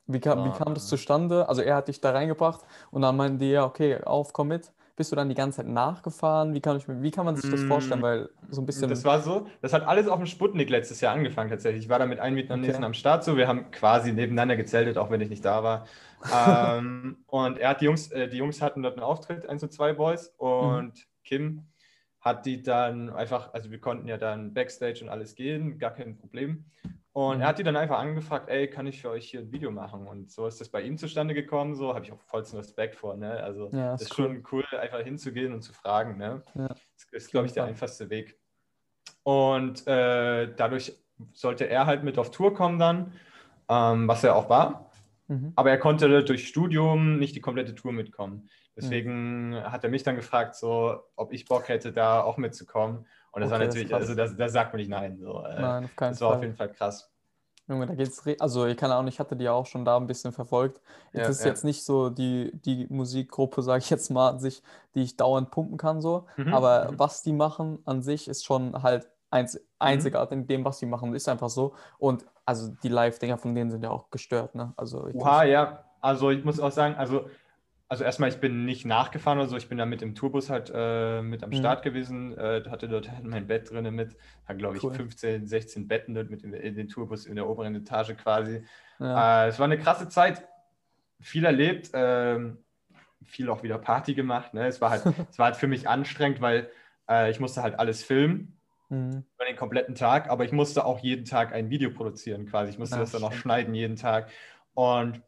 [0.06, 1.48] Wie kam, ah, wie kam das zustande?
[1.48, 4.72] Also er hat dich da reingebracht und dann meinten die, ja, okay, auf, komm mit.
[4.96, 6.54] Bist du dann die ganze Zeit nachgefahren?
[6.54, 8.02] Wie kann, ich, wie kann man sich das mm, vorstellen?
[8.02, 8.88] Weil so ein bisschen.
[8.88, 11.84] Das war so, das hat alles auf dem Sputnik letztes Jahr angefangen tatsächlich.
[11.84, 12.84] Ich war da mit einem Vietnamesen okay.
[12.84, 13.36] am Start so.
[13.36, 15.86] Wir haben quasi nebeneinander gezeltet, auch wenn ich nicht da war.
[16.32, 19.72] ähm, und er hat die Jungs, äh, die Jungs hatten dort einen Auftritt, eins und
[19.72, 20.32] zwei Boys.
[20.38, 21.24] Und mhm.
[21.24, 21.66] Kim
[22.20, 26.16] hat die dann einfach, also wir konnten ja dann Backstage und alles gehen, gar kein
[26.16, 26.66] Problem.
[27.14, 27.42] Und mhm.
[27.42, 30.08] er hat die dann einfach angefragt, ey, kann ich für euch hier ein Video machen?
[30.08, 33.16] Und so ist das bei ihm zustande gekommen, so habe ich auch vollsten Respekt vor,
[33.16, 33.40] ne?
[33.40, 34.26] Also ja, das ist, cool.
[34.26, 36.42] schon cool, einfach hinzugehen und zu fragen, ne?
[36.56, 36.66] Ja.
[36.66, 38.36] Das ist, glaube ich, der einfachste Weg.
[39.22, 40.92] Und äh, dadurch
[41.32, 43.12] sollte er halt mit auf Tour kommen dann,
[43.68, 44.90] ähm, was er auch war.
[45.28, 45.52] Mhm.
[45.54, 48.48] Aber er konnte durch Studium nicht die komplette Tour mitkommen.
[48.76, 49.62] Deswegen mhm.
[49.62, 53.06] hat er mich dann gefragt, so, ob ich Bock hätte, da auch mitzukommen.
[53.34, 55.18] Und das okay, war natürlich, das also da sagt man nicht nein.
[55.18, 55.42] So.
[55.42, 56.36] Äh, nein, auf keinen das war Fall.
[56.36, 57.10] auf jeden Fall krass.
[57.66, 60.06] Junge, da geht's, also ich kann auch nicht, ich hatte die auch schon da ein
[60.06, 60.82] bisschen verfolgt.
[61.12, 61.50] Ja, das ist ja.
[61.50, 64.62] jetzt nicht so die, die Musikgruppe, sage ich jetzt mal, an sich,
[64.94, 66.26] die ich dauernd pumpen kann, so.
[66.36, 66.52] Mhm.
[66.52, 66.98] Aber mhm.
[66.98, 69.60] was die machen an sich ist schon halt einz, mhm.
[69.78, 70.42] einzigartig mhm.
[70.42, 71.74] in dem, was sie machen, ist einfach so.
[71.98, 74.74] Und also die Live-Dinger von denen sind ja auch gestört, ne?
[74.76, 75.84] Also Oha, ja.
[76.02, 77.24] Also ich muss auch sagen, also
[77.88, 80.72] also erstmal, ich bin nicht nachgefahren oder so, ich bin da mit dem Tourbus halt
[80.74, 81.54] äh, mit am mhm.
[81.54, 84.94] Start gewesen, äh, hatte dort mein Bett drin mit, hat glaube ich cool.
[84.94, 88.64] 15, 16 Betten dort mit dem, in den Tourbus in der oberen Etage quasi.
[88.98, 89.44] Ja.
[89.44, 90.46] Äh, es war eine krasse Zeit,
[91.20, 92.58] viel erlebt, ähm,
[93.22, 94.54] viel auch wieder Party gemacht.
[94.54, 94.66] Ne?
[94.66, 96.70] Es, war halt, es war halt für mich anstrengend, weil
[97.08, 98.56] äh, ich musste halt alles filmen
[98.88, 99.24] mhm.
[99.34, 102.70] über den kompletten Tag, aber ich musste auch jeden Tag ein Video produzieren quasi.
[102.70, 104.30] Ich musste ja, das dann auch schneiden jeden Tag.
[104.72, 105.22] Und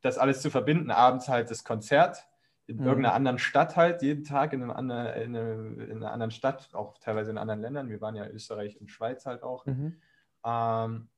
[0.00, 2.28] das alles zu verbinden, abends halt das Konzert
[2.68, 2.86] in mhm.
[2.86, 6.68] irgendeiner anderen Stadt halt, jeden Tag in, einem anderen, in, eine, in, einer anderen Stadt,
[6.74, 7.88] auch teilweise in anderen Ländern.
[7.88, 9.64] Wir waren ja Österreich und Schweiz halt auch.
[9.64, 10.00] Mhm.
[10.44, 11.08] Ähm,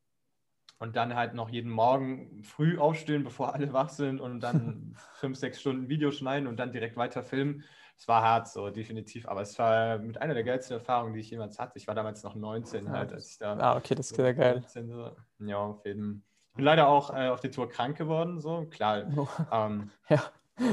[0.79, 5.37] und dann halt noch jeden Morgen früh aufstehen, bevor alle wach sind und dann fünf,
[5.37, 7.65] sechs Stunden Video schneiden und dann direkt weiter filmen.
[7.99, 9.27] Es war hart so, definitiv.
[9.29, 11.77] Aber es war mit einer der geilsten Erfahrungen, die ich jemals hatte.
[11.77, 13.59] Ich war damals noch 19 halt, als ich da.
[13.59, 14.65] Ah, okay, das ist sehr geil.
[14.69, 15.11] So.
[15.41, 16.30] Ja, auf jeden Fall.
[16.51, 19.05] Ich bin leider auch äh, auf der Tour krank geworden, so klar.
[19.17, 19.29] Oh.
[19.53, 20.23] Ähm, ja,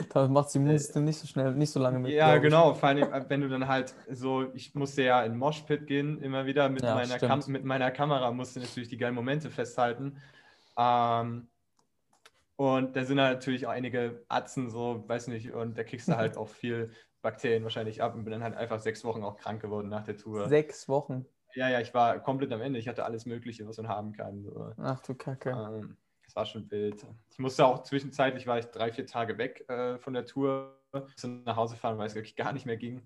[0.10, 2.12] da macht das Immunsystem nicht so schnell, nicht so lange mit.
[2.12, 2.74] Ja, genau.
[2.74, 6.46] Vor allem, äh, wenn du dann halt so, ich musste ja in Moshpit gehen, immer
[6.46, 10.18] wieder mit, ja, meiner, Kam mit meiner Kamera, musste natürlich die geilen Momente festhalten.
[10.78, 11.48] Ähm,
[12.56, 16.38] und da sind natürlich auch einige Atzen, so, weiß nicht, und da kriegst du halt
[16.38, 16.92] auch viel
[17.22, 20.18] Bakterien wahrscheinlich ab und bin dann halt einfach sechs Wochen auch krank geworden nach der
[20.18, 20.48] Tour.
[20.50, 21.26] Sechs Wochen?
[21.58, 22.78] Ja, ja, ich war komplett am Ende.
[22.78, 24.44] Ich hatte alles Mögliche, was man haben kann.
[24.44, 24.74] So.
[24.78, 25.50] Ach du Kacke.
[25.50, 27.04] Ähm, das war schon wild.
[27.32, 31.28] Ich musste auch zwischenzeitlich, war ich drei, vier Tage weg äh, von der Tour, musste
[31.28, 33.00] nach Hause fahren, weil es wirklich gar nicht mehr ging.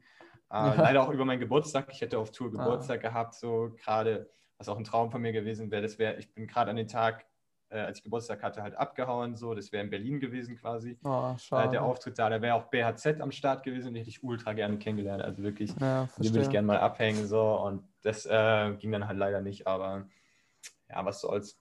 [0.49, 0.73] Äh, ja.
[0.73, 1.87] Leider auch über meinen Geburtstag.
[1.93, 2.57] Ich hätte auf Tour ah.
[2.57, 3.07] Geburtstag ah.
[3.07, 5.81] gehabt, so gerade, was auch ein Traum von mir gewesen wäre.
[5.81, 7.25] Das wäre, ich bin gerade an den Tag
[7.71, 9.35] äh, als ich Geburtstag hatte, halt abgehauen.
[9.35, 10.97] So, das wäre in Berlin gewesen quasi.
[11.03, 14.23] Oh, äh, der Auftritt da, da wäre auch BHZ am Start gewesen, den hätte ich
[14.23, 15.23] ultra gerne kennengelernt.
[15.23, 17.25] Also wirklich, ja, die würde ich gerne mal abhängen.
[17.27, 17.41] So.
[17.41, 20.05] Und das äh, ging dann halt leider nicht, aber
[20.89, 21.57] ja, was soll's.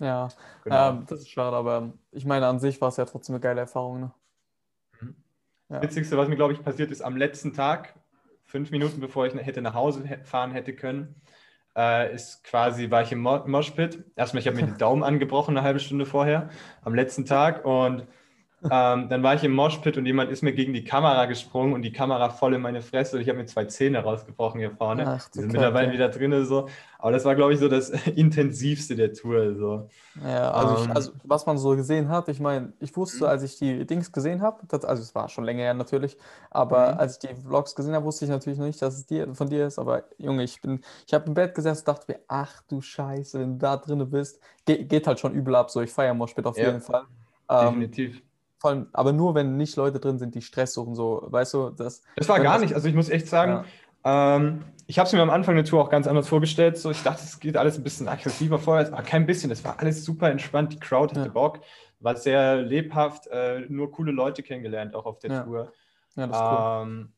[0.00, 0.28] Ja,
[0.64, 0.90] genau.
[0.90, 3.60] ähm, das ist schade, aber ich meine, an sich war es ja trotzdem eine geile
[3.60, 4.00] Erfahrung.
[4.00, 4.12] Ne?
[5.00, 5.16] Mhm.
[5.68, 5.80] Ja.
[5.80, 7.94] Das Witzigste, was mir, glaube ich, passiert ist, am letzten Tag,
[8.44, 11.20] fünf Minuten bevor ich hätte nach Hause fahren hätte können,
[11.76, 14.04] äh, ist quasi, war ich im Moshpit.
[14.16, 16.50] Erstmal, ich habe mir den Daumen angebrochen eine halbe Stunde vorher,
[16.82, 17.64] am letzten Tag.
[17.64, 18.06] Und
[18.62, 21.80] ähm, dann war ich im Moshpit und jemand ist mir gegen die Kamera gesprungen und
[21.80, 25.06] die Kamera voll in meine Fresse und ich habe mir zwei Zähne rausgebrochen hier vorne.
[25.06, 26.44] Ach, die sind mittlerweile wieder drin.
[26.44, 26.68] So.
[26.98, 29.54] Aber das war, glaube ich, so das intensivste der Tour.
[29.54, 29.88] So.
[30.22, 33.30] Ja, also, ähm, ich, also was man so gesehen hat, ich meine, ich wusste, mhm.
[33.30, 36.18] als ich die Dings gesehen habe, also es war schon länger her natürlich,
[36.50, 36.98] aber mhm.
[36.98, 39.48] als ich die Vlogs gesehen habe, wusste ich natürlich noch nicht, dass es dir, von
[39.48, 39.78] dir ist.
[39.78, 43.40] Aber Junge, ich bin, ich habe im Bett gesessen und dachte mir, ach du Scheiße,
[43.40, 45.70] wenn du da drin bist, geht, geht halt schon übel ab.
[45.70, 47.04] So, ich feiere Moshpit auf ja, jeden Fall.
[47.48, 48.22] Ähm, definitiv
[48.60, 51.70] vor allem, aber nur wenn nicht Leute drin sind, die Stress suchen, so, weißt du,
[51.70, 52.02] das.
[52.16, 53.64] Das war gar nicht, also ich muss echt sagen,
[54.04, 54.36] ja.
[54.36, 56.76] ähm, ich habe es mir am Anfang der Tour auch ganz anders vorgestellt.
[56.76, 59.50] So, ich dachte, es geht alles ein bisschen aggressiver vorher, aber kein bisschen.
[59.50, 60.74] Es war alles super entspannt.
[60.74, 61.32] Die Crowd hatte ja.
[61.32, 61.60] Bock,
[62.00, 65.42] war sehr lebhaft, äh, nur coole Leute kennengelernt, auch auf der ja.
[65.42, 65.72] Tour.
[66.16, 66.82] Ja, das ist cool.
[66.82, 67.12] Ähm,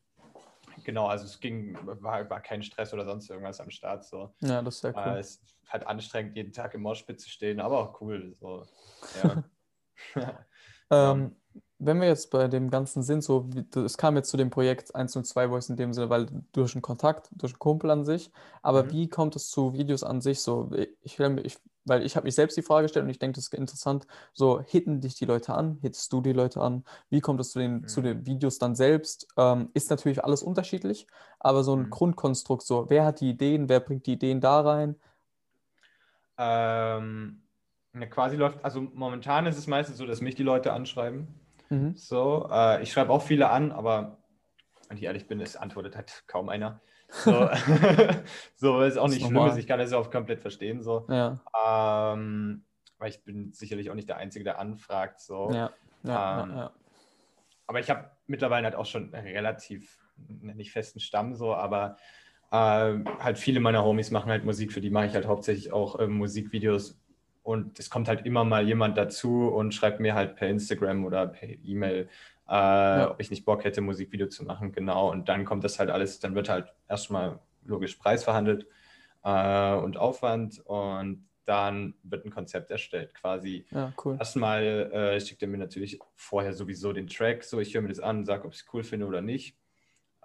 [0.85, 4.05] genau, also es ging, war, war kein Stress oder sonst irgendwas am Start.
[4.05, 4.33] So.
[4.39, 5.15] Ja, das ist sehr cool.
[5.15, 8.35] Äh, es ist halt anstrengend, jeden Tag im Moshpit zu stehen, aber auch cool.
[8.39, 8.65] So.
[10.15, 10.45] Ja.
[10.93, 11.35] Ähm,
[11.85, 15.15] wenn wir jetzt bei dem Ganzen sind, so, es kam jetzt zu dem Projekt 1
[15.15, 18.31] und 2 Voice in dem Sinne, weil durch einen Kontakt, durch einen Kumpel an sich,
[18.61, 18.91] aber mhm.
[18.91, 20.71] wie kommt es zu Videos an sich so?
[20.73, 21.19] Ich, ich
[21.85, 24.61] weil ich habe mich selbst die Frage gestellt und ich denke, das ist interessant, so
[24.61, 27.81] hitten dich die Leute an, hittest du die Leute an, wie kommt es zu den,
[27.81, 27.87] mhm.
[27.87, 29.27] zu den Videos dann selbst?
[29.37, 31.07] Ähm, ist natürlich alles unterschiedlich,
[31.39, 31.89] aber so ein mhm.
[31.89, 34.95] Grundkonstrukt, so wer hat die Ideen, wer bringt die Ideen da rein?
[36.37, 37.42] Ähm,
[37.93, 41.27] ja, quasi läuft, also momentan ist es meistens so, dass mich die Leute anschreiben.
[41.69, 41.95] Mhm.
[41.95, 44.17] So, äh, ich schreibe auch viele an, aber
[44.87, 46.81] wenn ich ehrlich bin, es antwortet halt kaum einer.
[47.09, 47.49] So,
[48.55, 49.57] so ist auch nicht ist schlimm, ist.
[49.57, 50.81] ich kann das ja auch komplett verstehen.
[50.81, 51.05] So.
[51.09, 51.39] Ja.
[51.67, 52.65] Ähm,
[52.97, 55.19] weil ich bin sicherlich auch nicht der Einzige, der anfragt.
[55.19, 55.51] So.
[55.51, 55.71] Ja.
[56.03, 56.69] Ja, ähm,
[57.65, 61.97] Aber ich habe mittlerweile halt auch schon relativ, nicht festen Stamm so, aber
[62.51, 65.97] äh, halt viele meiner Homies machen halt Musik, für die mache ich halt hauptsächlich auch
[65.99, 66.99] äh, Musikvideos
[67.43, 71.27] und es kommt halt immer mal jemand dazu und schreibt mir halt per Instagram oder
[71.27, 72.07] per E-Mail,
[72.47, 73.11] äh, ja.
[73.11, 74.71] ob ich nicht Bock hätte, Musikvideo zu machen.
[74.71, 75.11] Genau.
[75.11, 78.65] Und dann kommt das halt alles, dann wird halt erstmal logisch Preis verhandelt
[79.23, 83.13] äh, und Aufwand und dann wird ein Konzept erstellt.
[83.13, 84.15] Quasi ja, cool.
[84.17, 87.99] erstmal äh, schickt er mir natürlich vorher sowieso den Track, so ich höre mir das
[87.99, 89.57] an, sage, ob ich es cool finde oder nicht.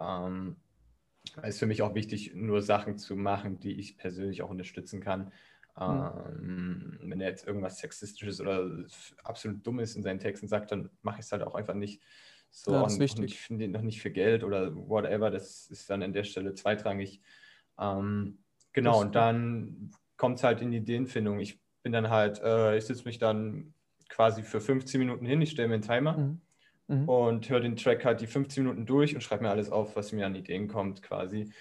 [0.00, 0.56] Ähm,
[1.42, 5.00] es ist für mich auch wichtig, nur Sachen zu machen, die ich persönlich auch unterstützen
[5.00, 5.32] kann.
[5.80, 8.68] Ähm, wenn er jetzt irgendwas Sexistisches oder
[9.22, 12.02] absolut Dummes in seinen Texten sagt, dann mache ich es halt auch einfach nicht.
[12.50, 13.18] So, ja, das ist wichtig.
[13.20, 16.24] Und ich finde ihn noch nicht für Geld oder whatever, das ist dann an der
[16.24, 17.20] Stelle zweitrangig.
[17.78, 18.38] Ähm,
[18.72, 21.38] genau, und dann kommt es halt in die Ideenfindung.
[21.40, 23.74] Ich bin dann halt, äh, ich sitze mich dann
[24.08, 26.16] quasi für 15 Minuten hin, ich stelle mir einen Timer.
[26.16, 26.40] Mhm.
[26.88, 27.08] mhm.
[27.08, 30.12] und höre den Track halt die 15 Minuten durch und schreibe mir alles auf, was
[30.12, 31.52] mir an Ideen kommt quasi.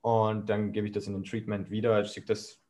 [0.00, 2.62] Und dann gebe ich das in den Treatment wieder, schicke das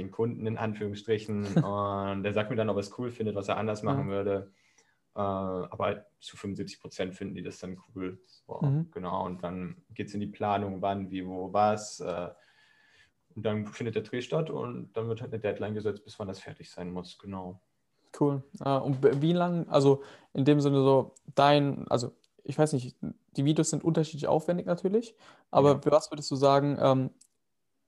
[0.00, 3.48] den Kunden in Anführungsstrichen und der sagt mir dann, ob er es cool findet, was
[3.48, 4.10] er anders machen mhm.
[4.10, 4.52] würde.
[5.14, 8.20] Äh, aber zu 75 Prozent finden die das dann cool.
[8.26, 8.90] So, mhm.
[8.92, 12.00] Genau, und dann geht es in die Planung, wann, wie, wo, was.
[12.00, 12.28] Äh,
[13.34, 16.28] und dann findet der Dreh statt und dann wird halt eine Deadline gesetzt, bis wann
[16.28, 17.18] das fertig sein muss.
[17.18, 17.60] Genau.
[18.18, 18.42] Cool.
[18.64, 22.96] Äh, und wie lang, also in dem Sinne so dein, also ich weiß nicht,
[23.36, 25.14] die Videos sind unterschiedlich aufwendig natürlich,
[25.50, 25.92] aber ja.
[25.92, 27.10] was würdest du sagen, ähm,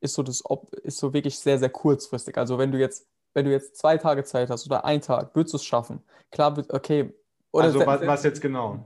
[0.03, 0.43] ist so das
[0.83, 2.37] ist so wirklich sehr, sehr kurzfristig.
[2.37, 5.55] Also wenn du jetzt, wenn du jetzt zwei Tage Zeit hast oder einen Tag, würdest
[5.55, 6.03] du es schaffen?
[6.31, 7.13] Klar, okay.
[7.53, 8.85] Oder also was, was jetzt genau?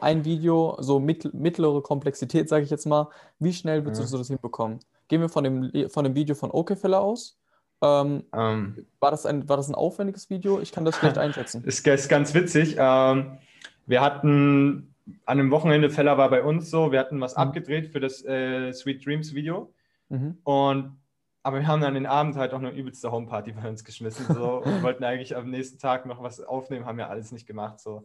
[0.00, 3.08] Ein Video, so mittlere Komplexität, sage ich jetzt mal.
[3.38, 4.08] Wie schnell würdest ja.
[4.08, 4.78] du das hinbekommen?
[5.08, 7.38] Gehen wir von dem, von dem Video von Okefeller aus.
[7.82, 10.60] Ähm, ähm, war, das ein, war das ein aufwendiges Video?
[10.60, 11.64] Ich kann das schlecht einschätzen.
[11.64, 12.76] Ist, ist ganz witzig.
[12.78, 13.38] Ähm,
[13.86, 17.42] wir hatten an einem Wochenende, Feller war bei uns so, wir hatten was mhm.
[17.42, 19.72] abgedreht für das äh, Sweet Dreams Video.
[20.08, 20.38] Mhm.
[20.44, 20.98] Und
[21.42, 24.56] aber wir haben dann den Abend halt auch eine übelste Homeparty bei uns geschmissen so,
[24.64, 27.80] und wollten eigentlich am nächsten Tag noch was aufnehmen, haben ja alles nicht gemacht.
[27.80, 28.02] So.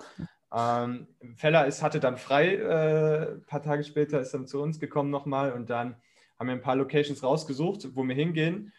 [0.55, 4.79] Ähm, Feller ist, hatte dann frei, äh, ein paar Tage später ist dann zu uns
[4.79, 5.95] gekommen nochmal und dann
[6.37, 8.71] haben wir ein paar Locations rausgesucht, wo wir hingehen.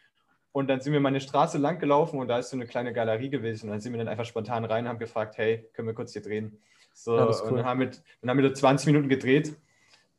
[0.52, 2.92] Und dann sind wir mal eine Straße lang gelaufen und da ist so eine kleine
[2.92, 3.66] Galerie gewesen.
[3.66, 6.12] Und dann sind wir dann einfach spontan rein und haben gefragt, hey, können wir kurz
[6.12, 6.60] hier drehen?
[6.92, 7.48] So, ja, cool.
[7.48, 9.56] und dann haben, wir, dann haben wir da 20 Minuten gedreht,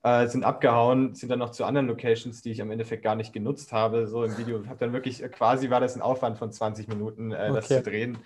[0.05, 3.33] äh, sind abgehauen, sind dann noch zu anderen Locations, die ich am Endeffekt gar nicht
[3.33, 4.07] genutzt habe.
[4.07, 7.51] So im Video habe dann wirklich, quasi war das ein Aufwand von 20 Minuten, äh,
[7.51, 7.77] das okay.
[7.77, 8.17] zu drehen.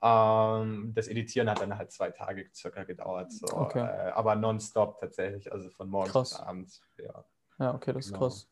[0.00, 3.32] Ähm, das Editieren hat dann halt zwei Tage circa gedauert.
[3.32, 3.46] So.
[3.48, 3.80] Okay.
[3.80, 6.30] Äh, aber nonstop tatsächlich, also von morgens krass.
[6.30, 6.82] bis abends.
[6.96, 7.24] Ja.
[7.58, 8.26] ja, okay, das genau.
[8.26, 8.48] ist krass.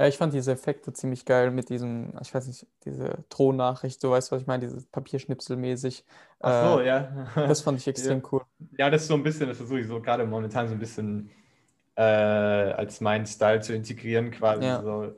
[0.00, 4.10] Ja, ich fand diese Effekte ziemlich geil mit diesem, ich weiß nicht, diese Thronnachricht, du
[4.10, 6.04] weißt, was ich meine, dieses Papierschnipselmäßig.
[6.40, 7.28] Ach so, äh, ja.
[7.36, 8.28] Das fand ich extrem ja.
[8.32, 8.42] cool.
[8.78, 11.30] Ja, das ist so ein bisschen, das versuche ich so gerade momentan so ein bisschen
[12.00, 14.64] äh, als meinen Style zu integrieren, quasi.
[14.64, 14.82] Ja.
[14.82, 15.14] So,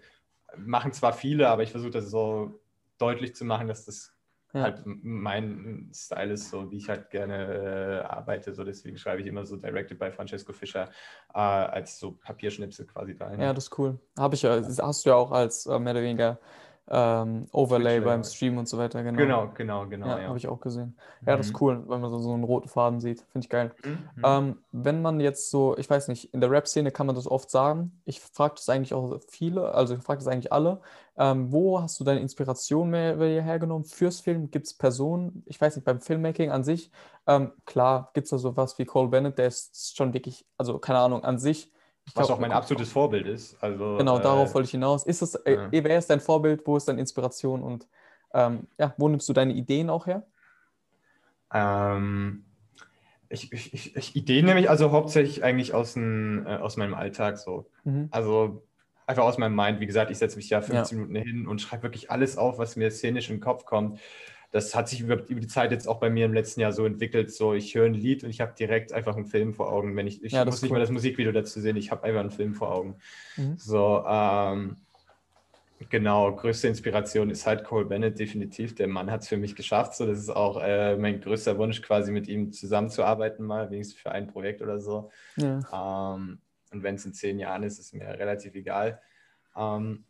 [0.57, 2.61] machen zwar viele, aber ich versuche das so
[2.99, 4.13] deutlich zu machen, dass das
[4.53, 4.63] ja.
[4.63, 8.53] halt mein Style ist, so wie ich halt gerne äh, arbeite.
[8.53, 10.89] So deswegen schreibe ich immer so Directed by Francesco Fischer
[11.33, 13.33] äh, als so Papierschnipsel quasi da.
[13.35, 14.01] Ja, das ist cool.
[14.19, 16.41] Habe ich ja, hast du ja auch als äh, mehr oder weniger
[16.89, 19.03] ähm, Overlay beim Stream und so weiter.
[19.03, 19.87] Genau, genau, genau.
[19.87, 20.29] genau ja, ja.
[20.29, 20.97] habe ich auch gesehen.
[21.25, 21.39] Ja, mhm.
[21.39, 21.59] das ist mhm.
[21.61, 23.21] cool, wenn man so, so einen roten Faden sieht.
[23.31, 23.73] Finde ich geil.
[23.85, 23.99] Mhm.
[24.25, 27.51] Ähm, wenn man jetzt so, ich weiß nicht, in der Rap-Szene kann man das oft
[27.51, 28.01] sagen.
[28.05, 30.81] Ich frage das eigentlich auch viele, also ich frage das eigentlich alle.
[31.17, 34.51] Ähm, wo hast du deine Inspiration mehr, mehr hergenommen fürs Film?
[34.51, 36.91] Gibt es Personen, ich weiß nicht, beim Filmmaking an sich,
[37.27, 40.99] ähm, klar, gibt es da sowas wie Cole Bennett, der ist schon wirklich, also keine
[40.99, 41.71] Ahnung, an sich
[42.05, 43.63] ich Was glaub, auch mein absolutes Vorbild ist.
[43.63, 45.05] Also, genau, äh, darauf wollte ich hinaus.
[45.05, 45.69] Ist es, äh, ja.
[45.71, 46.67] wer ist dein Vorbild?
[46.67, 47.63] Wo ist deine Inspiration?
[47.63, 47.87] Und
[48.35, 50.27] ähm, ja, wo nimmst du deine Ideen auch her?
[51.53, 52.45] Ähm,
[53.29, 57.39] ich, ich, ich, Ideen nehme ich also hauptsächlich eigentlich aus, ein, äh, aus meinem Alltag
[57.39, 57.71] so.
[57.85, 58.09] Mhm.
[58.11, 58.67] Also
[59.07, 59.81] einfach aus meinem Mind.
[59.81, 61.05] Wie gesagt, ich setze mich ja 15 ja.
[61.07, 64.01] Minuten hin und schreibe wirklich alles auf, was mir szenisch im Kopf kommt
[64.53, 66.85] das hat sich über, über, die Zeit jetzt auch bei mir im letzten Jahr so
[66.85, 67.33] entwickelt.
[67.33, 69.97] So, ich höre ein Lied und ich habe direkt einfach einen Film vor Augen.
[69.97, 70.77] Wenn ich, ich ja, muss nicht cool.
[70.77, 72.97] mal das Musikvideo dazu sehen, ich habe einfach einen Film vor Augen.
[73.39, 73.57] Mhm.
[73.57, 74.77] So, ähm,
[75.89, 78.75] genau, größte Inspiration ist halt Cole Bennett, definitiv.
[78.75, 79.95] Der Mann hat es für mich geschafft.
[79.95, 84.13] So, das ist auch äh, mein größter Wunsch, quasi mit ihm zusammenzuarbeiten, mal, wenigstens für
[84.13, 85.11] ein Projekt oder so.
[85.37, 86.15] Ja.
[86.15, 89.01] Ähm, und wenn es in zehn Jahren ist, ist mir relativ egal.
[89.57, 90.05] Ähm,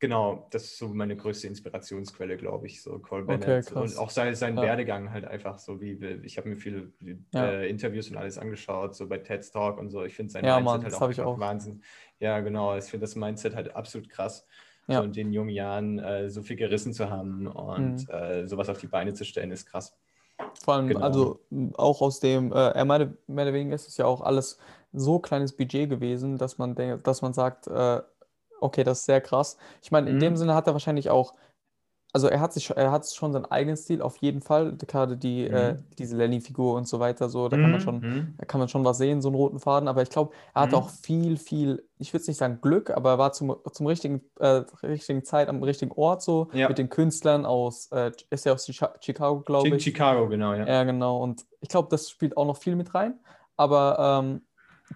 [0.00, 3.66] Genau, das ist so meine größte Inspirationsquelle, glaube ich, so Cole Bennett.
[3.72, 4.62] Okay, und auch sein, sein ja.
[4.62, 6.92] Werdegang halt einfach so, wie ich habe mir viele
[7.32, 7.44] ja.
[7.44, 10.04] äh, Interviews und alles angeschaut, so bei TED Talk und so.
[10.04, 11.82] Ich finde sein ja, Mindset Mann, halt auch, auch Wahnsinn.
[12.20, 14.46] Ja, genau, ich finde das Mindset halt absolut krass.
[14.86, 14.98] Ja.
[14.98, 18.14] So in den jungen Jahren äh, so viel gerissen zu haben und mhm.
[18.14, 19.98] äh, sowas auf die Beine zu stellen, ist krass.
[20.62, 21.00] Vor allem, genau.
[21.00, 21.40] also
[21.74, 24.58] auch aus dem, äh, er meinte, mehr oder weniger ist es ja auch alles
[24.92, 28.00] so kleines Budget gewesen, dass man denkt, dass man sagt, äh,
[28.60, 29.56] Okay, das ist sehr krass.
[29.82, 30.20] Ich meine, in mhm.
[30.20, 31.34] dem Sinne hat er wahrscheinlich auch,
[32.12, 34.76] also er hat sich, er hat schon seinen eigenen Stil auf jeden Fall.
[34.76, 35.78] Gerade die, äh, mhm.
[35.78, 38.34] äh, diese Lenny-Figur und so weiter, so, da kann man mhm, schon, mhm.
[38.38, 39.88] da kann man schon was sehen, so einen roten Faden.
[39.88, 43.10] Aber ich glaube, er hatte auch viel, viel, ich würde es nicht sagen Glück, aber
[43.10, 46.68] er war zum, zum richtigen, äh, richtigen Zeit am richtigen Ort so ja.
[46.68, 49.82] mit den Künstlern aus, äh, ist ja aus Chicago, glaube ich.
[49.82, 50.66] Chicago, genau, ja.
[50.66, 51.22] Ja, genau.
[51.22, 53.20] Und ich glaube, das spielt auch noch viel mit rein.
[53.58, 54.42] Aber ähm,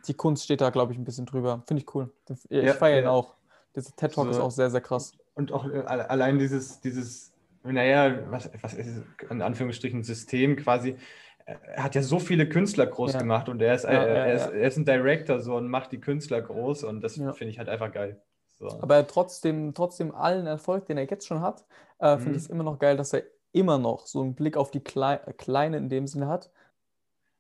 [0.07, 1.63] die Kunst steht da, glaube ich, ein bisschen drüber.
[1.67, 2.11] Finde ich cool.
[2.49, 3.11] Ich ja, feiere ihn ja.
[3.11, 3.35] auch.
[3.75, 5.13] Dieser TED Talk so, ist auch sehr, sehr krass.
[5.35, 7.33] Und auch äh, allein dieses, dieses,
[7.63, 10.97] naja, was, was ist in Anführungsstrichen System quasi.
[11.45, 13.19] Er hat ja so viele Künstler groß ja.
[13.19, 15.91] gemacht und er ist, ja, äh, er, ist, er ist ein Director so und macht
[15.91, 18.23] die Künstler groß und das finde ich halt einfach geil.
[18.59, 18.69] So.
[18.81, 21.65] Aber trotzdem, trotzdem allen Erfolg, den er jetzt schon hat,
[21.99, 22.37] äh, finde mhm.
[22.37, 25.17] ich es immer noch geil, dass er immer noch so einen Blick auf die Klei
[25.37, 26.51] Kleine in dem Sinne hat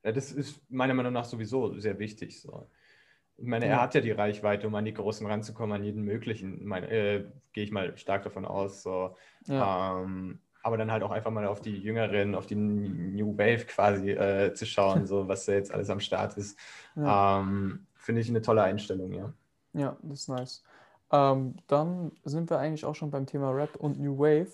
[0.02, 2.40] Ja, das ist meiner Meinung nach sowieso sehr wichtig.
[2.40, 2.68] So.
[3.38, 6.70] Ich meine, er hat ja die Reichweite, um an die Großen ranzukommen, an jeden möglichen,
[6.72, 8.82] äh, gehe ich mal stark davon aus.
[8.82, 9.16] So.
[9.46, 10.00] Ja.
[10.00, 14.10] Ähm, aber dann halt auch einfach mal auf die Jüngeren, auf die New Wave quasi
[14.10, 16.58] äh, zu schauen, so was da jetzt alles am Start ist.
[16.94, 17.40] Ja.
[17.40, 19.32] Ähm, Finde ich eine tolle Einstellung, ja.
[19.74, 20.62] Ja, das ist nice.
[21.10, 24.50] Ähm, dann sind wir eigentlich auch schon beim Thema Rap und New Wave.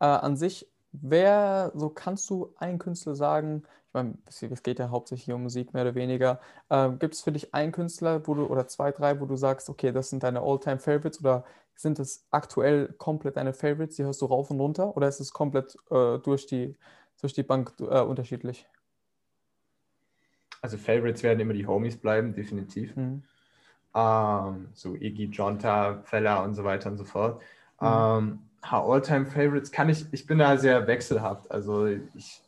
[0.00, 4.90] Äh, an sich, wer, so kannst du einen Künstler sagen, ich meine, es geht ja
[4.90, 6.38] hauptsächlich um Musik, mehr oder weniger.
[6.68, 9.68] Äh, Gibt es für dich einen Künstler, wo du, oder zwei, drei, wo du sagst,
[9.68, 14.26] okay, das sind deine All-Time-Favorites oder sind es aktuell komplett deine Favorites, die hörst du
[14.26, 16.76] rauf und runter oder ist es komplett äh, durch, die,
[17.20, 18.68] durch die Bank äh, unterschiedlich?
[20.62, 22.94] Also Favorites werden immer die Homies bleiben, definitiv.
[22.94, 23.24] Mhm.
[23.92, 27.42] Ähm, so Iggy, Jonta, Fella und so weiter und so fort.
[27.80, 27.88] Mhm.
[27.88, 31.50] Ähm, All-Time Favorites kann ich, ich bin da sehr wechselhaft.
[31.50, 32.40] Also ich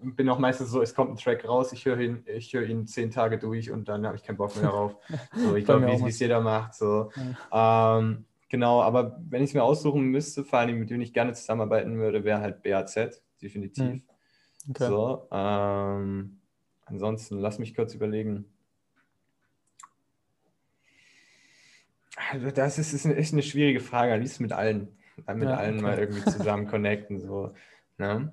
[0.00, 2.86] bin auch meistens so, es kommt ein Track raus, ich höre ihn, ich höre ihn
[2.86, 4.96] zehn Tage durch und dann habe ich keinen Bock mehr darauf.
[5.34, 6.74] So, ich glaube, wie es jeder macht.
[6.74, 7.10] So.
[7.52, 7.98] Ja.
[7.98, 11.34] Ähm, Genau, aber wenn ich es mir aussuchen müsste, vor allem mit denen ich gerne
[11.34, 13.84] zusammenarbeiten würde, wäre halt BAZ, definitiv.
[13.84, 14.02] Hm.
[14.70, 14.88] Okay.
[14.88, 16.40] So, ähm,
[16.86, 18.46] ansonsten, lass mich kurz überlegen.
[22.30, 24.14] Also das ist, ist eine, echt eine schwierige Frage.
[24.14, 25.82] Am liebsten mit allen, mit ja, allen okay.
[25.82, 27.20] mal irgendwie zusammen connecten.
[27.20, 27.52] So,
[27.98, 28.32] ne?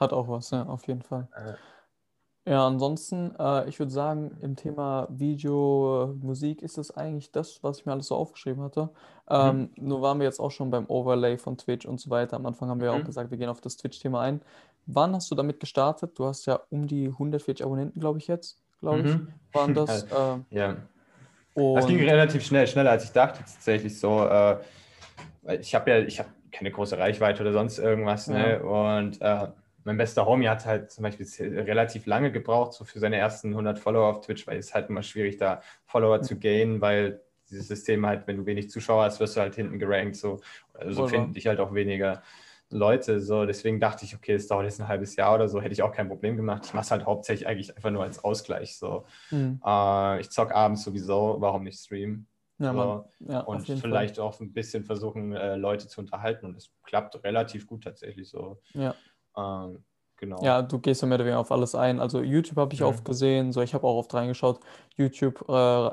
[0.00, 1.28] Hat auch was, ja, auf jeden Fall.
[1.36, 7.62] Äh, ja, ansonsten, äh, ich würde sagen, im Thema Video, Musik ist das eigentlich das,
[7.62, 8.84] was ich mir alles so aufgeschrieben hatte.
[8.84, 8.90] Mhm.
[9.28, 12.36] Ähm, nur waren wir jetzt auch schon beim Overlay von Twitch und so weiter.
[12.36, 13.04] Am Anfang haben wir ja auch mhm.
[13.04, 14.40] gesagt, wir gehen auf das Twitch-Thema ein.
[14.86, 16.18] Wann hast du damit gestartet?
[16.18, 19.28] Du hast ja um die 140 Abonnenten, glaube ich, jetzt, glaube ich, Mhm.
[19.52, 20.04] waren das.
[20.10, 20.76] Äh, Ja.
[21.54, 24.24] Das ging relativ schnell, schneller als ich dachte tatsächlich so.
[24.24, 24.56] Äh,
[25.60, 28.52] ich habe ja, ich habe keine große Reichweite oder sonst irgendwas, ne?
[28.52, 28.96] ja.
[28.98, 29.48] Und äh,
[29.90, 31.26] mein bester Homie hat halt zum Beispiel
[31.58, 35.02] relativ lange gebraucht, so für seine ersten 100 Follower auf Twitch, weil es halt immer
[35.02, 39.36] schwierig, da Follower zu gainen, weil dieses System halt, wenn du wenig Zuschauer hast, wirst
[39.36, 40.38] du halt hinten gerankt, so,
[40.74, 42.22] also finden dich halt auch weniger
[42.68, 45.72] Leute, so, deswegen dachte ich, okay, es dauert jetzt ein halbes Jahr oder so, hätte
[45.72, 46.66] ich auch kein Problem gemacht.
[46.66, 49.06] Ich mache es halt hauptsächlich eigentlich einfach nur als Ausgleich, so.
[49.32, 49.60] Mhm.
[49.66, 52.28] Äh, ich zock abends sowieso, warum nicht streamen?
[52.58, 53.04] Ja, so.
[53.26, 54.24] ja, und vielleicht Fall.
[54.24, 58.60] auch ein bisschen versuchen, äh, Leute zu unterhalten und es klappt relativ gut tatsächlich so.
[58.74, 58.94] Ja.
[59.40, 59.84] Ähm,
[60.16, 60.42] genau.
[60.42, 62.00] Ja, du gehst ja mehr oder weniger auf alles ein.
[62.00, 62.86] Also YouTube habe ich mhm.
[62.86, 64.60] oft gesehen, so ich habe auch oft reingeschaut.
[64.96, 65.90] YouTube äh,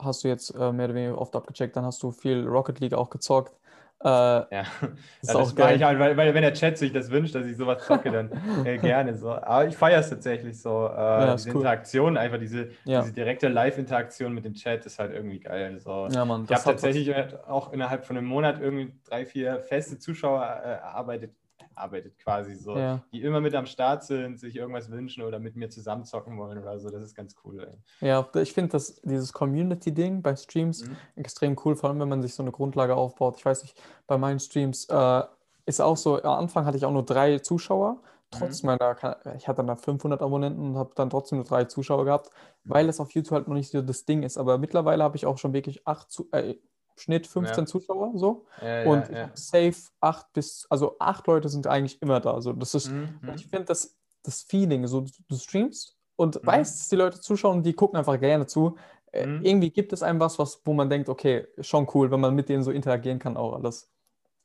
[0.00, 2.94] hast du jetzt äh, mehr oder weniger oft abgecheckt, dann hast du viel Rocket League
[2.94, 3.58] auch gezockt.
[4.00, 4.62] Äh, ja, das,
[5.22, 7.44] ist ja, das mache ich halt, weil, weil, wenn der Chat sich das wünscht, dass
[7.46, 8.30] ich sowas zocke, dann
[8.64, 9.32] äh, gerne so.
[9.32, 10.86] Aber ich feiere es tatsächlich so.
[10.86, 11.56] Äh, ja, diese cool.
[11.56, 13.00] Interaktion, einfach diese, ja.
[13.00, 15.80] diese direkte Live-Interaktion mit dem Chat ist halt irgendwie geil.
[15.80, 16.06] So.
[16.12, 17.12] Ja, Mann, ich habe tatsächlich
[17.48, 21.32] auch innerhalb von einem Monat irgendwie drei, vier feste Zuschauer äh, erarbeitet,
[21.80, 23.02] arbeitet quasi so, ja.
[23.12, 26.58] die immer mit am Start sind, sich irgendwas wünschen oder mit mir zusammen zocken wollen
[26.58, 26.90] oder so.
[26.90, 27.78] Das ist ganz cool.
[28.00, 28.08] Ey.
[28.08, 30.96] Ja, ich finde dieses Community-Ding bei Streams mhm.
[31.16, 33.36] extrem cool, vor allem wenn man sich so eine Grundlage aufbaut.
[33.38, 35.22] Ich weiß nicht, bei meinen Streams äh,
[35.66, 38.00] ist auch so, am Anfang hatte ich auch nur drei Zuschauer.
[38.30, 38.66] Trotz mhm.
[38.66, 38.96] meiner,
[39.36, 42.30] ich hatte dann 500 Abonnenten und habe dann trotzdem nur drei Zuschauer gehabt,
[42.64, 42.70] mhm.
[42.70, 44.36] weil es auf YouTube halt noch nicht so das Ding ist.
[44.36, 46.56] Aber mittlerweile habe ich auch schon wirklich acht, äh,
[46.98, 47.66] Schnitt 15 ja.
[47.66, 48.46] Zuschauer so.
[48.60, 52.34] Ja, ja, und safe acht bis, also acht Leute sind eigentlich immer da.
[52.34, 53.18] Also das ist, mhm.
[53.34, 56.46] ich finde das, das Feeling, so du streamst und mhm.
[56.46, 58.76] weißt, dass die Leute zuschauen, die gucken einfach gerne zu.
[59.12, 59.44] Äh, mhm.
[59.44, 62.48] Irgendwie gibt es einem was, was, wo man denkt, okay, schon cool, wenn man mit
[62.48, 63.90] denen so interagieren kann, auch alles.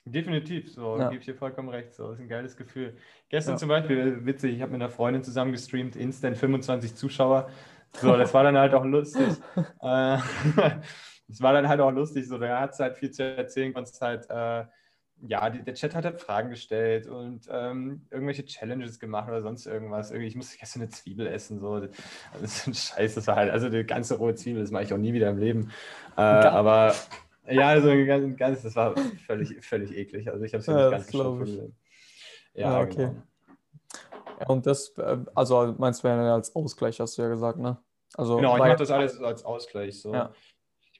[0.05, 1.07] Definitiv, so, ja.
[1.07, 1.93] gebe ich dir vollkommen recht.
[1.93, 2.97] So, das ist ein geiles Gefühl.
[3.29, 7.49] Gestern zum Beispiel, witzig, ich habe mit einer Freundin zusammen gestreamt, instant 25 Zuschauer.
[7.93, 9.27] So, das war dann halt auch lustig.
[9.81, 10.17] äh,
[11.29, 14.01] es war dann halt auch lustig, so, da hat es halt viel zu erzählen, konntest
[14.01, 14.65] halt, äh,
[15.25, 19.65] ja, die, der Chat hat halt Fragen gestellt und ähm, irgendwelche Challenges gemacht oder sonst
[19.65, 20.11] irgendwas.
[20.11, 21.79] Irgendwie, ich musste gestern eine Zwiebel essen, so.
[21.79, 21.93] Das
[22.41, 24.97] ist ein Scheiß, das war halt, also die ganze rohe Zwiebel, das mache ich auch
[24.97, 25.71] nie wieder im Leben.
[26.17, 26.93] Äh, aber
[27.47, 30.29] ja, also ganz, ganz, das war völlig, völlig eklig.
[30.29, 31.71] Also ich habe es ja, nicht ganz geschafft.
[32.53, 32.95] Ja, ja, okay.
[32.95, 33.23] Genau.
[34.39, 37.77] Ja, und das, äh, also meinst du ja als Ausgleich, hast du ja gesagt, ne?
[38.15, 39.99] Also, genau, ich mache das alles als Ausgleich.
[40.01, 40.13] So.
[40.13, 40.33] Ja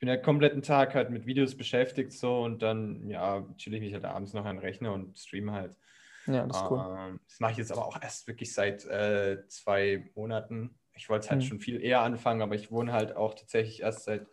[0.04, 3.94] bin den kompletten Tag halt mit Videos beschäftigt so und dann ja chill ich mich
[3.94, 5.76] halt abends noch an den Rechner und streame halt.
[6.28, 6.86] Ja, das ist cool.
[6.98, 10.76] Ähm, das mache ich jetzt aber auch erst wirklich seit äh, zwei Monaten.
[10.94, 11.46] Ich wollte es halt mhm.
[11.46, 14.28] schon viel eher anfangen, aber ich wohne halt auch tatsächlich erst seit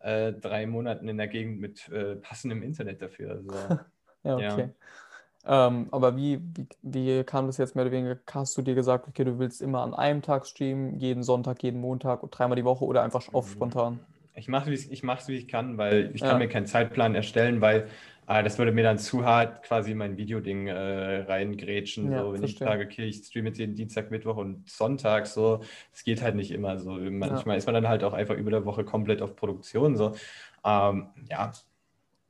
[0.00, 3.30] äh, drei Monaten in der Gegend mit äh, passendem Internet dafür.
[3.30, 3.50] Also,
[4.22, 4.68] ja, okay.
[5.46, 5.68] Ja.
[5.68, 8.18] Ähm, aber wie, wie, wie, kam das jetzt mehr oder weniger?
[8.30, 11.80] Hast du dir gesagt, okay, du willst immer an einem Tag streamen, jeden Sonntag, jeden
[11.80, 13.52] Montag und dreimal die Woche oder einfach auf mhm.
[13.52, 14.00] spontan?
[14.36, 16.28] Ich mache es, ich wie ich kann, weil ich ja.
[16.28, 17.88] kann mir keinen Zeitplan erstellen, weil
[18.28, 22.12] äh, das würde mir dann zu hart quasi mein Videoding äh, reingrätschen.
[22.12, 22.66] Ja, so, wenn verstehe.
[22.66, 25.60] ich sage, okay, ich streame jetzt jeden Dienstag, Mittwoch und Sonntag, so,
[25.92, 26.92] es geht halt nicht immer so.
[26.92, 27.58] Manchmal ja.
[27.58, 29.96] ist man dann halt auch einfach über der Woche komplett auf Produktion.
[29.96, 30.14] So.
[30.64, 31.52] Ähm, ja.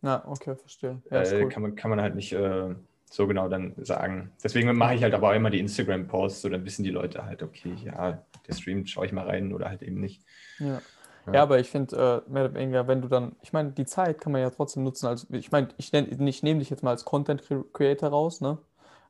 [0.02, 1.02] Ja, okay, verstehe.
[1.10, 1.48] Ja, äh, cool.
[1.48, 2.74] kann, man, kann man halt nicht äh,
[3.10, 4.30] so genau dann sagen.
[4.44, 7.42] Deswegen mache ich halt aber auch immer die Instagram-Posts, so dann wissen die Leute halt,
[7.42, 10.22] okay, ja, der streamt, schaue ich mal rein oder halt eben nicht.
[10.58, 10.80] Ja.
[11.26, 11.32] Ja.
[11.34, 14.20] ja, aber ich finde, äh, mehr oder weniger, wenn du dann, ich meine, die Zeit
[14.20, 15.06] kann man ja trotzdem nutzen.
[15.06, 18.58] Also, ich meine, ich, ich nehme dich jetzt mal als Content Creator raus, ne?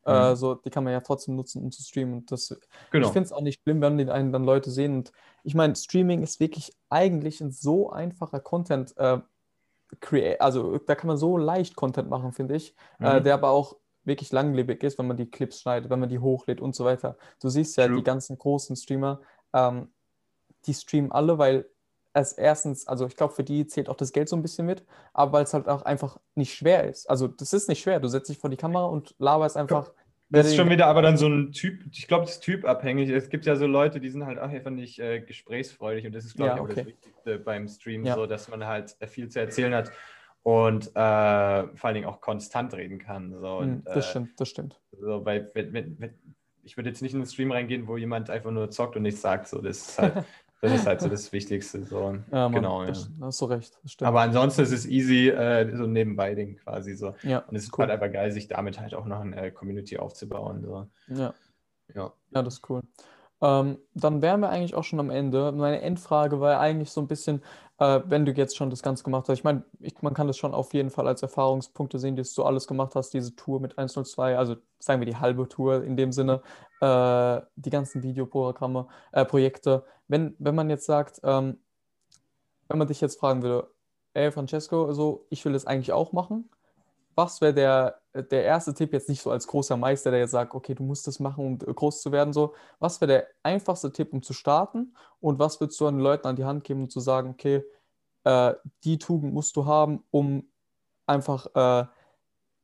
[0.05, 0.33] Äh, mhm.
[0.33, 2.15] Äh, so, die kann man ja trotzdem nutzen, um zu streamen.
[2.15, 2.59] Und das,
[2.91, 3.07] genau.
[3.07, 4.97] ich finde es auch nicht schlimm, wenn die einen dann Leute sehen.
[4.97, 8.97] Und ich meine, Streaming ist wirklich eigentlich ein so einfacher Content.
[8.97, 9.19] Äh,
[10.01, 13.07] create, also da kann man so leicht Content machen, finde ich, äh, mhm.
[13.19, 16.21] äh, der aber auch wirklich langlebig ist, wenn man die Clips schneidet, wenn man die
[16.21, 17.17] hochlädt und so weiter.
[17.41, 17.97] Du siehst ja True.
[17.97, 19.21] die ganzen großen Streamer,
[19.53, 19.91] ähm,
[20.67, 21.69] die streamen alle, weil
[22.17, 24.85] als erstens, also ich glaube, für die zählt auch das Geld so ein bisschen mit,
[25.13, 27.09] aber weil es halt auch einfach nicht schwer ist.
[27.11, 28.01] Also das ist nicht schwer.
[28.01, 29.93] Du setzt dich vor die Kamera und laberst einfach.
[30.29, 33.11] Das ist schon wieder aber dann so ein Typ, ich glaube, das ist typabhängig.
[33.11, 36.25] Es gibt ja so Leute, die sind halt auch einfach nicht äh, gesprächsfreudig und das
[36.25, 36.75] ist, glaube ja, ich, auch okay.
[36.77, 38.15] das Wichtigste beim Stream, ja.
[38.17, 39.93] so dass man halt äh, viel zu erzählen hat
[40.43, 43.33] und äh, vor allen Dingen auch konstant reden kann.
[43.39, 43.61] So.
[43.61, 44.81] Hm, und, das äh, stimmt, das stimmt.
[44.99, 46.15] So, weil, wenn, wenn,
[46.65, 49.21] ich würde jetzt nicht in den Stream reingehen, wo jemand einfach nur zockt und nichts
[49.21, 49.47] sagt.
[49.47, 50.25] So, das ist halt,
[50.63, 51.85] Das ist halt so das Wichtigste.
[51.85, 52.17] So.
[52.33, 53.27] Ja, Mann, genau, das, ja.
[53.27, 53.79] hast du recht.
[54.01, 57.15] Aber ansonsten ist es easy, äh, so nebenbei Ding quasi so.
[57.23, 57.87] Ja, und es ist cool.
[57.87, 60.63] halt einfach geil, sich damit halt auch noch eine Community aufzubauen.
[60.63, 60.87] So.
[61.15, 61.35] Ja.
[61.95, 62.13] ja.
[62.31, 62.83] Ja, das ist cool.
[63.43, 65.53] Ähm, dann wären wir eigentlich auch schon am Ende.
[65.53, 67.43] Meine Endfrage war eigentlich so ein bisschen,
[67.79, 69.39] äh, wenn du jetzt schon das Ganze gemacht hast.
[69.39, 69.65] Ich meine,
[70.01, 73.11] man kann das schon auf jeden Fall als Erfahrungspunkte sehen, dass du alles gemacht hast,
[73.13, 76.43] diese Tour mit 102, also sagen wir die halbe Tour in dem Sinne,
[76.81, 79.85] äh, die ganzen Videoprogramme, äh, Projekte.
[80.09, 81.59] Wenn, wenn man jetzt sagt, ähm,
[82.69, 83.71] wenn man dich jetzt fragen würde,
[84.15, 86.49] ey Francesco, so, ich will das eigentlich auch machen,
[87.15, 90.55] was wäre der, der erste Tipp jetzt nicht so als großer Meister, der jetzt sagt,
[90.55, 94.13] okay, du musst das machen, um groß zu werden, so, was wäre der einfachste Tipp,
[94.13, 96.91] um zu starten und was würdest du an den Leuten an die Hand geben, um
[96.91, 97.65] zu sagen, okay,
[98.25, 100.49] äh, die Tugend musst du haben, um
[101.07, 101.87] einfach, äh,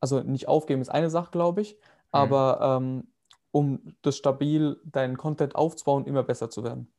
[0.00, 1.78] also nicht aufgeben ist eine Sache, glaube ich, mhm.
[2.10, 3.08] aber ähm,
[3.52, 6.92] um das stabil, deinen Content aufzubauen, immer besser zu werden?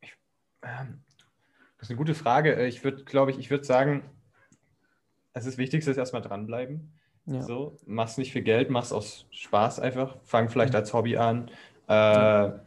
[0.00, 0.14] Ich,
[0.62, 1.02] ähm,
[1.78, 2.66] das ist eine gute Frage.
[2.66, 4.04] Ich würde, glaube ich, ich würde sagen,
[5.32, 6.92] es ist Wichtigste ist erstmal dranbleiben.
[7.26, 7.42] Ja.
[7.42, 10.16] So, mach's nicht für Geld, mach's aus Spaß einfach.
[10.24, 10.78] Fang vielleicht mhm.
[10.78, 11.48] als Hobby an.
[11.88, 12.60] Äh, ja.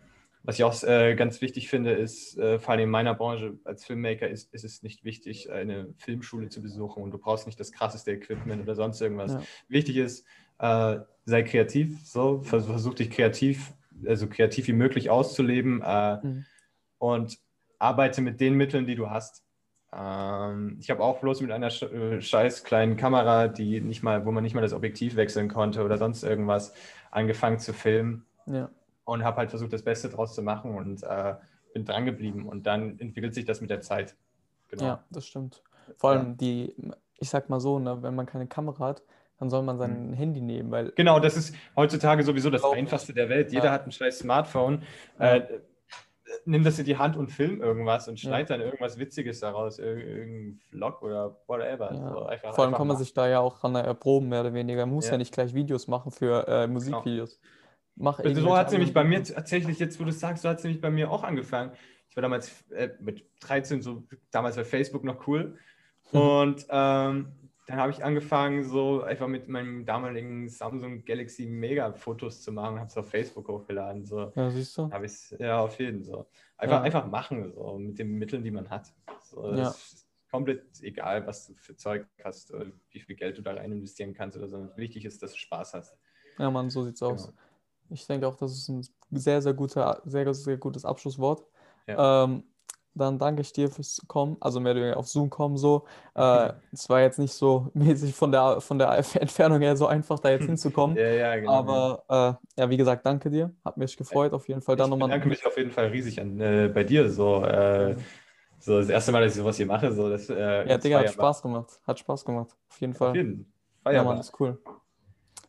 [0.46, 3.86] Was ich auch äh, ganz wichtig finde, ist, äh, vor allem in meiner Branche als
[3.86, 7.72] Filmmaker, ist, ist, es nicht wichtig, eine Filmschule zu besuchen und du brauchst nicht das
[7.72, 9.34] krasseste Equipment oder sonst irgendwas.
[9.34, 9.42] Ja.
[9.70, 10.26] Wichtig ist,
[10.60, 13.74] äh, sei kreativ, so, versuch, versuch, dich kreativ,
[14.06, 16.46] also kreativ wie möglich auszuleben äh, mhm.
[16.98, 17.38] und
[17.80, 19.43] arbeite mit den Mitteln, die du hast.
[19.96, 24.32] Ähm, ich habe auch bloß mit einer äh, scheiß kleinen Kamera, die nicht mal, wo
[24.32, 26.74] man nicht mal das Objektiv wechseln konnte oder sonst irgendwas,
[27.12, 28.26] angefangen zu filmen.
[28.46, 28.70] Ja.
[29.06, 31.36] Und habe halt versucht, das Beste draus zu machen und äh,
[31.74, 32.48] bin dran geblieben.
[32.48, 34.16] Und dann entwickelt sich das mit der Zeit.
[34.70, 34.84] Genau.
[34.84, 35.62] Ja, das stimmt.
[35.98, 36.34] Vor allem ja.
[36.36, 36.76] die,
[37.20, 39.04] ich sag mal so, ne, wenn man keine Kamera hat,
[39.40, 40.14] dann soll man sein mhm.
[40.14, 40.94] Handy nehmen, weil.
[40.96, 43.52] Genau, das ist heutzutage sowieso das Einfachste der Welt.
[43.52, 43.72] Jeder ja.
[43.72, 44.84] hat ein scheiß Smartphone.
[45.20, 45.36] Ja.
[45.36, 45.60] Äh,
[46.46, 48.58] nimm das in die Hand und film irgendwas und schneid ja.
[48.58, 51.94] dann irgendwas Witziges daraus, irgendein Vlog oder whatever.
[51.94, 52.10] Ja.
[52.10, 54.86] So einfach, Vor allem kann man sich da ja auch dran erproben, mehr oder weniger.
[54.86, 57.40] Man muss ja, ja nicht gleich Videos machen für äh, Musikvideos.
[57.96, 60.50] Mach also so hat es nämlich bei mir tatsächlich, jetzt wo du es sagst, so
[60.50, 61.72] hat es nämlich bei mir auch angefangen.
[62.10, 65.58] Ich war damals äh, mit 13, so damals war Facebook noch cool.
[66.12, 67.32] Und ähm,
[67.66, 72.78] dann habe ich angefangen, so einfach mit meinem damaligen Samsung Galaxy Mega Fotos zu machen,
[72.78, 74.06] habe es auf Facebook hochgeladen.
[74.06, 74.34] So.
[74.36, 74.92] Ja, siehst du?
[74.92, 76.28] Habe ich ja auf jeden so.
[76.58, 76.82] Einfach, ja.
[76.82, 78.94] einfach machen, so mit den Mitteln, die man hat.
[79.22, 79.70] So, ja.
[79.70, 83.72] ist komplett egal, was du für Zeug hast, oder wie viel Geld du da rein
[83.72, 84.70] investieren kannst oder so.
[84.76, 85.98] Wichtig ist, dass du Spaß hast.
[86.40, 87.14] Ja, Mann, so sieht's genau.
[87.14, 87.34] aus.
[87.90, 91.46] Ich denke auch, das ist ein sehr, sehr guter, sehr, sehr gutes Abschlusswort.
[91.88, 92.24] Ja.
[92.24, 92.44] Ähm,
[92.96, 95.86] dann danke ich dir fürs Kommen, also mehr oder weniger auf Zoom kommen so.
[96.16, 100.20] Äh, es war jetzt nicht so mäßig von der, von der Entfernung her so einfach,
[100.20, 100.96] da jetzt hinzukommen.
[100.96, 101.52] ja, ja, genau.
[101.52, 103.52] Aber äh, ja, wie gesagt, danke dir.
[103.66, 104.76] Hat mich gefreut, auf jeden Fall.
[104.76, 107.10] Dann ich danke mich auf jeden Fall riesig an, äh, bei dir.
[107.10, 107.96] So, äh,
[108.60, 109.92] so das erste Mal, dass ich sowas hier mache.
[109.92, 111.80] So, das, äh, ja, Digga, hat Spaß gemacht.
[111.88, 112.56] Hat Spaß gemacht.
[112.70, 113.10] Auf jeden Fall.
[113.10, 113.96] Auf jeden Fall.
[113.96, 114.62] Ja, Mann, ist cool.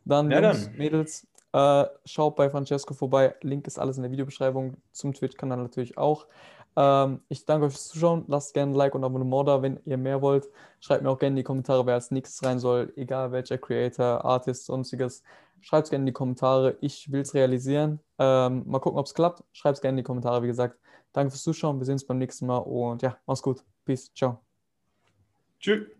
[0.06, 0.76] Dann, ja, Jungs, dann.
[0.76, 3.36] Mädels, äh, schaut bei Francesco vorbei.
[3.42, 4.76] Link ist alles in der Videobeschreibung.
[4.90, 6.26] Zum Twitch-Kanal natürlich auch.
[6.76, 8.24] Ähm, ich danke euch fürs Zuschauen.
[8.28, 10.48] Lasst gerne ein Like und Abonnement da, wenn ihr mehr wollt.
[10.80, 14.24] Schreibt mir auch gerne in die Kommentare, wer als nächstes rein soll, egal welcher Creator,
[14.24, 15.22] Artist, sonstiges.
[15.60, 16.76] Schreibt es gerne in die Kommentare.
[16.80, 18.00] Ich will es realisieren.
[18.18, 19.42] Ähm, mal gucken, ob es klappt.
[19.52, 20.42] Schreibt es gerne in die Kommentare.
[20.42, 20.78] Wie gesagt,
[21.14, 21.78] Danke fürs Zuschauen.
[21.78, 23.64] Wir sehen uns beim nächsten Mal und ja, mach's gut.
[23.84, 24.12] Peace.
[24.14, 24.40] Ciao.
[25.60, 25.94] Tschüss.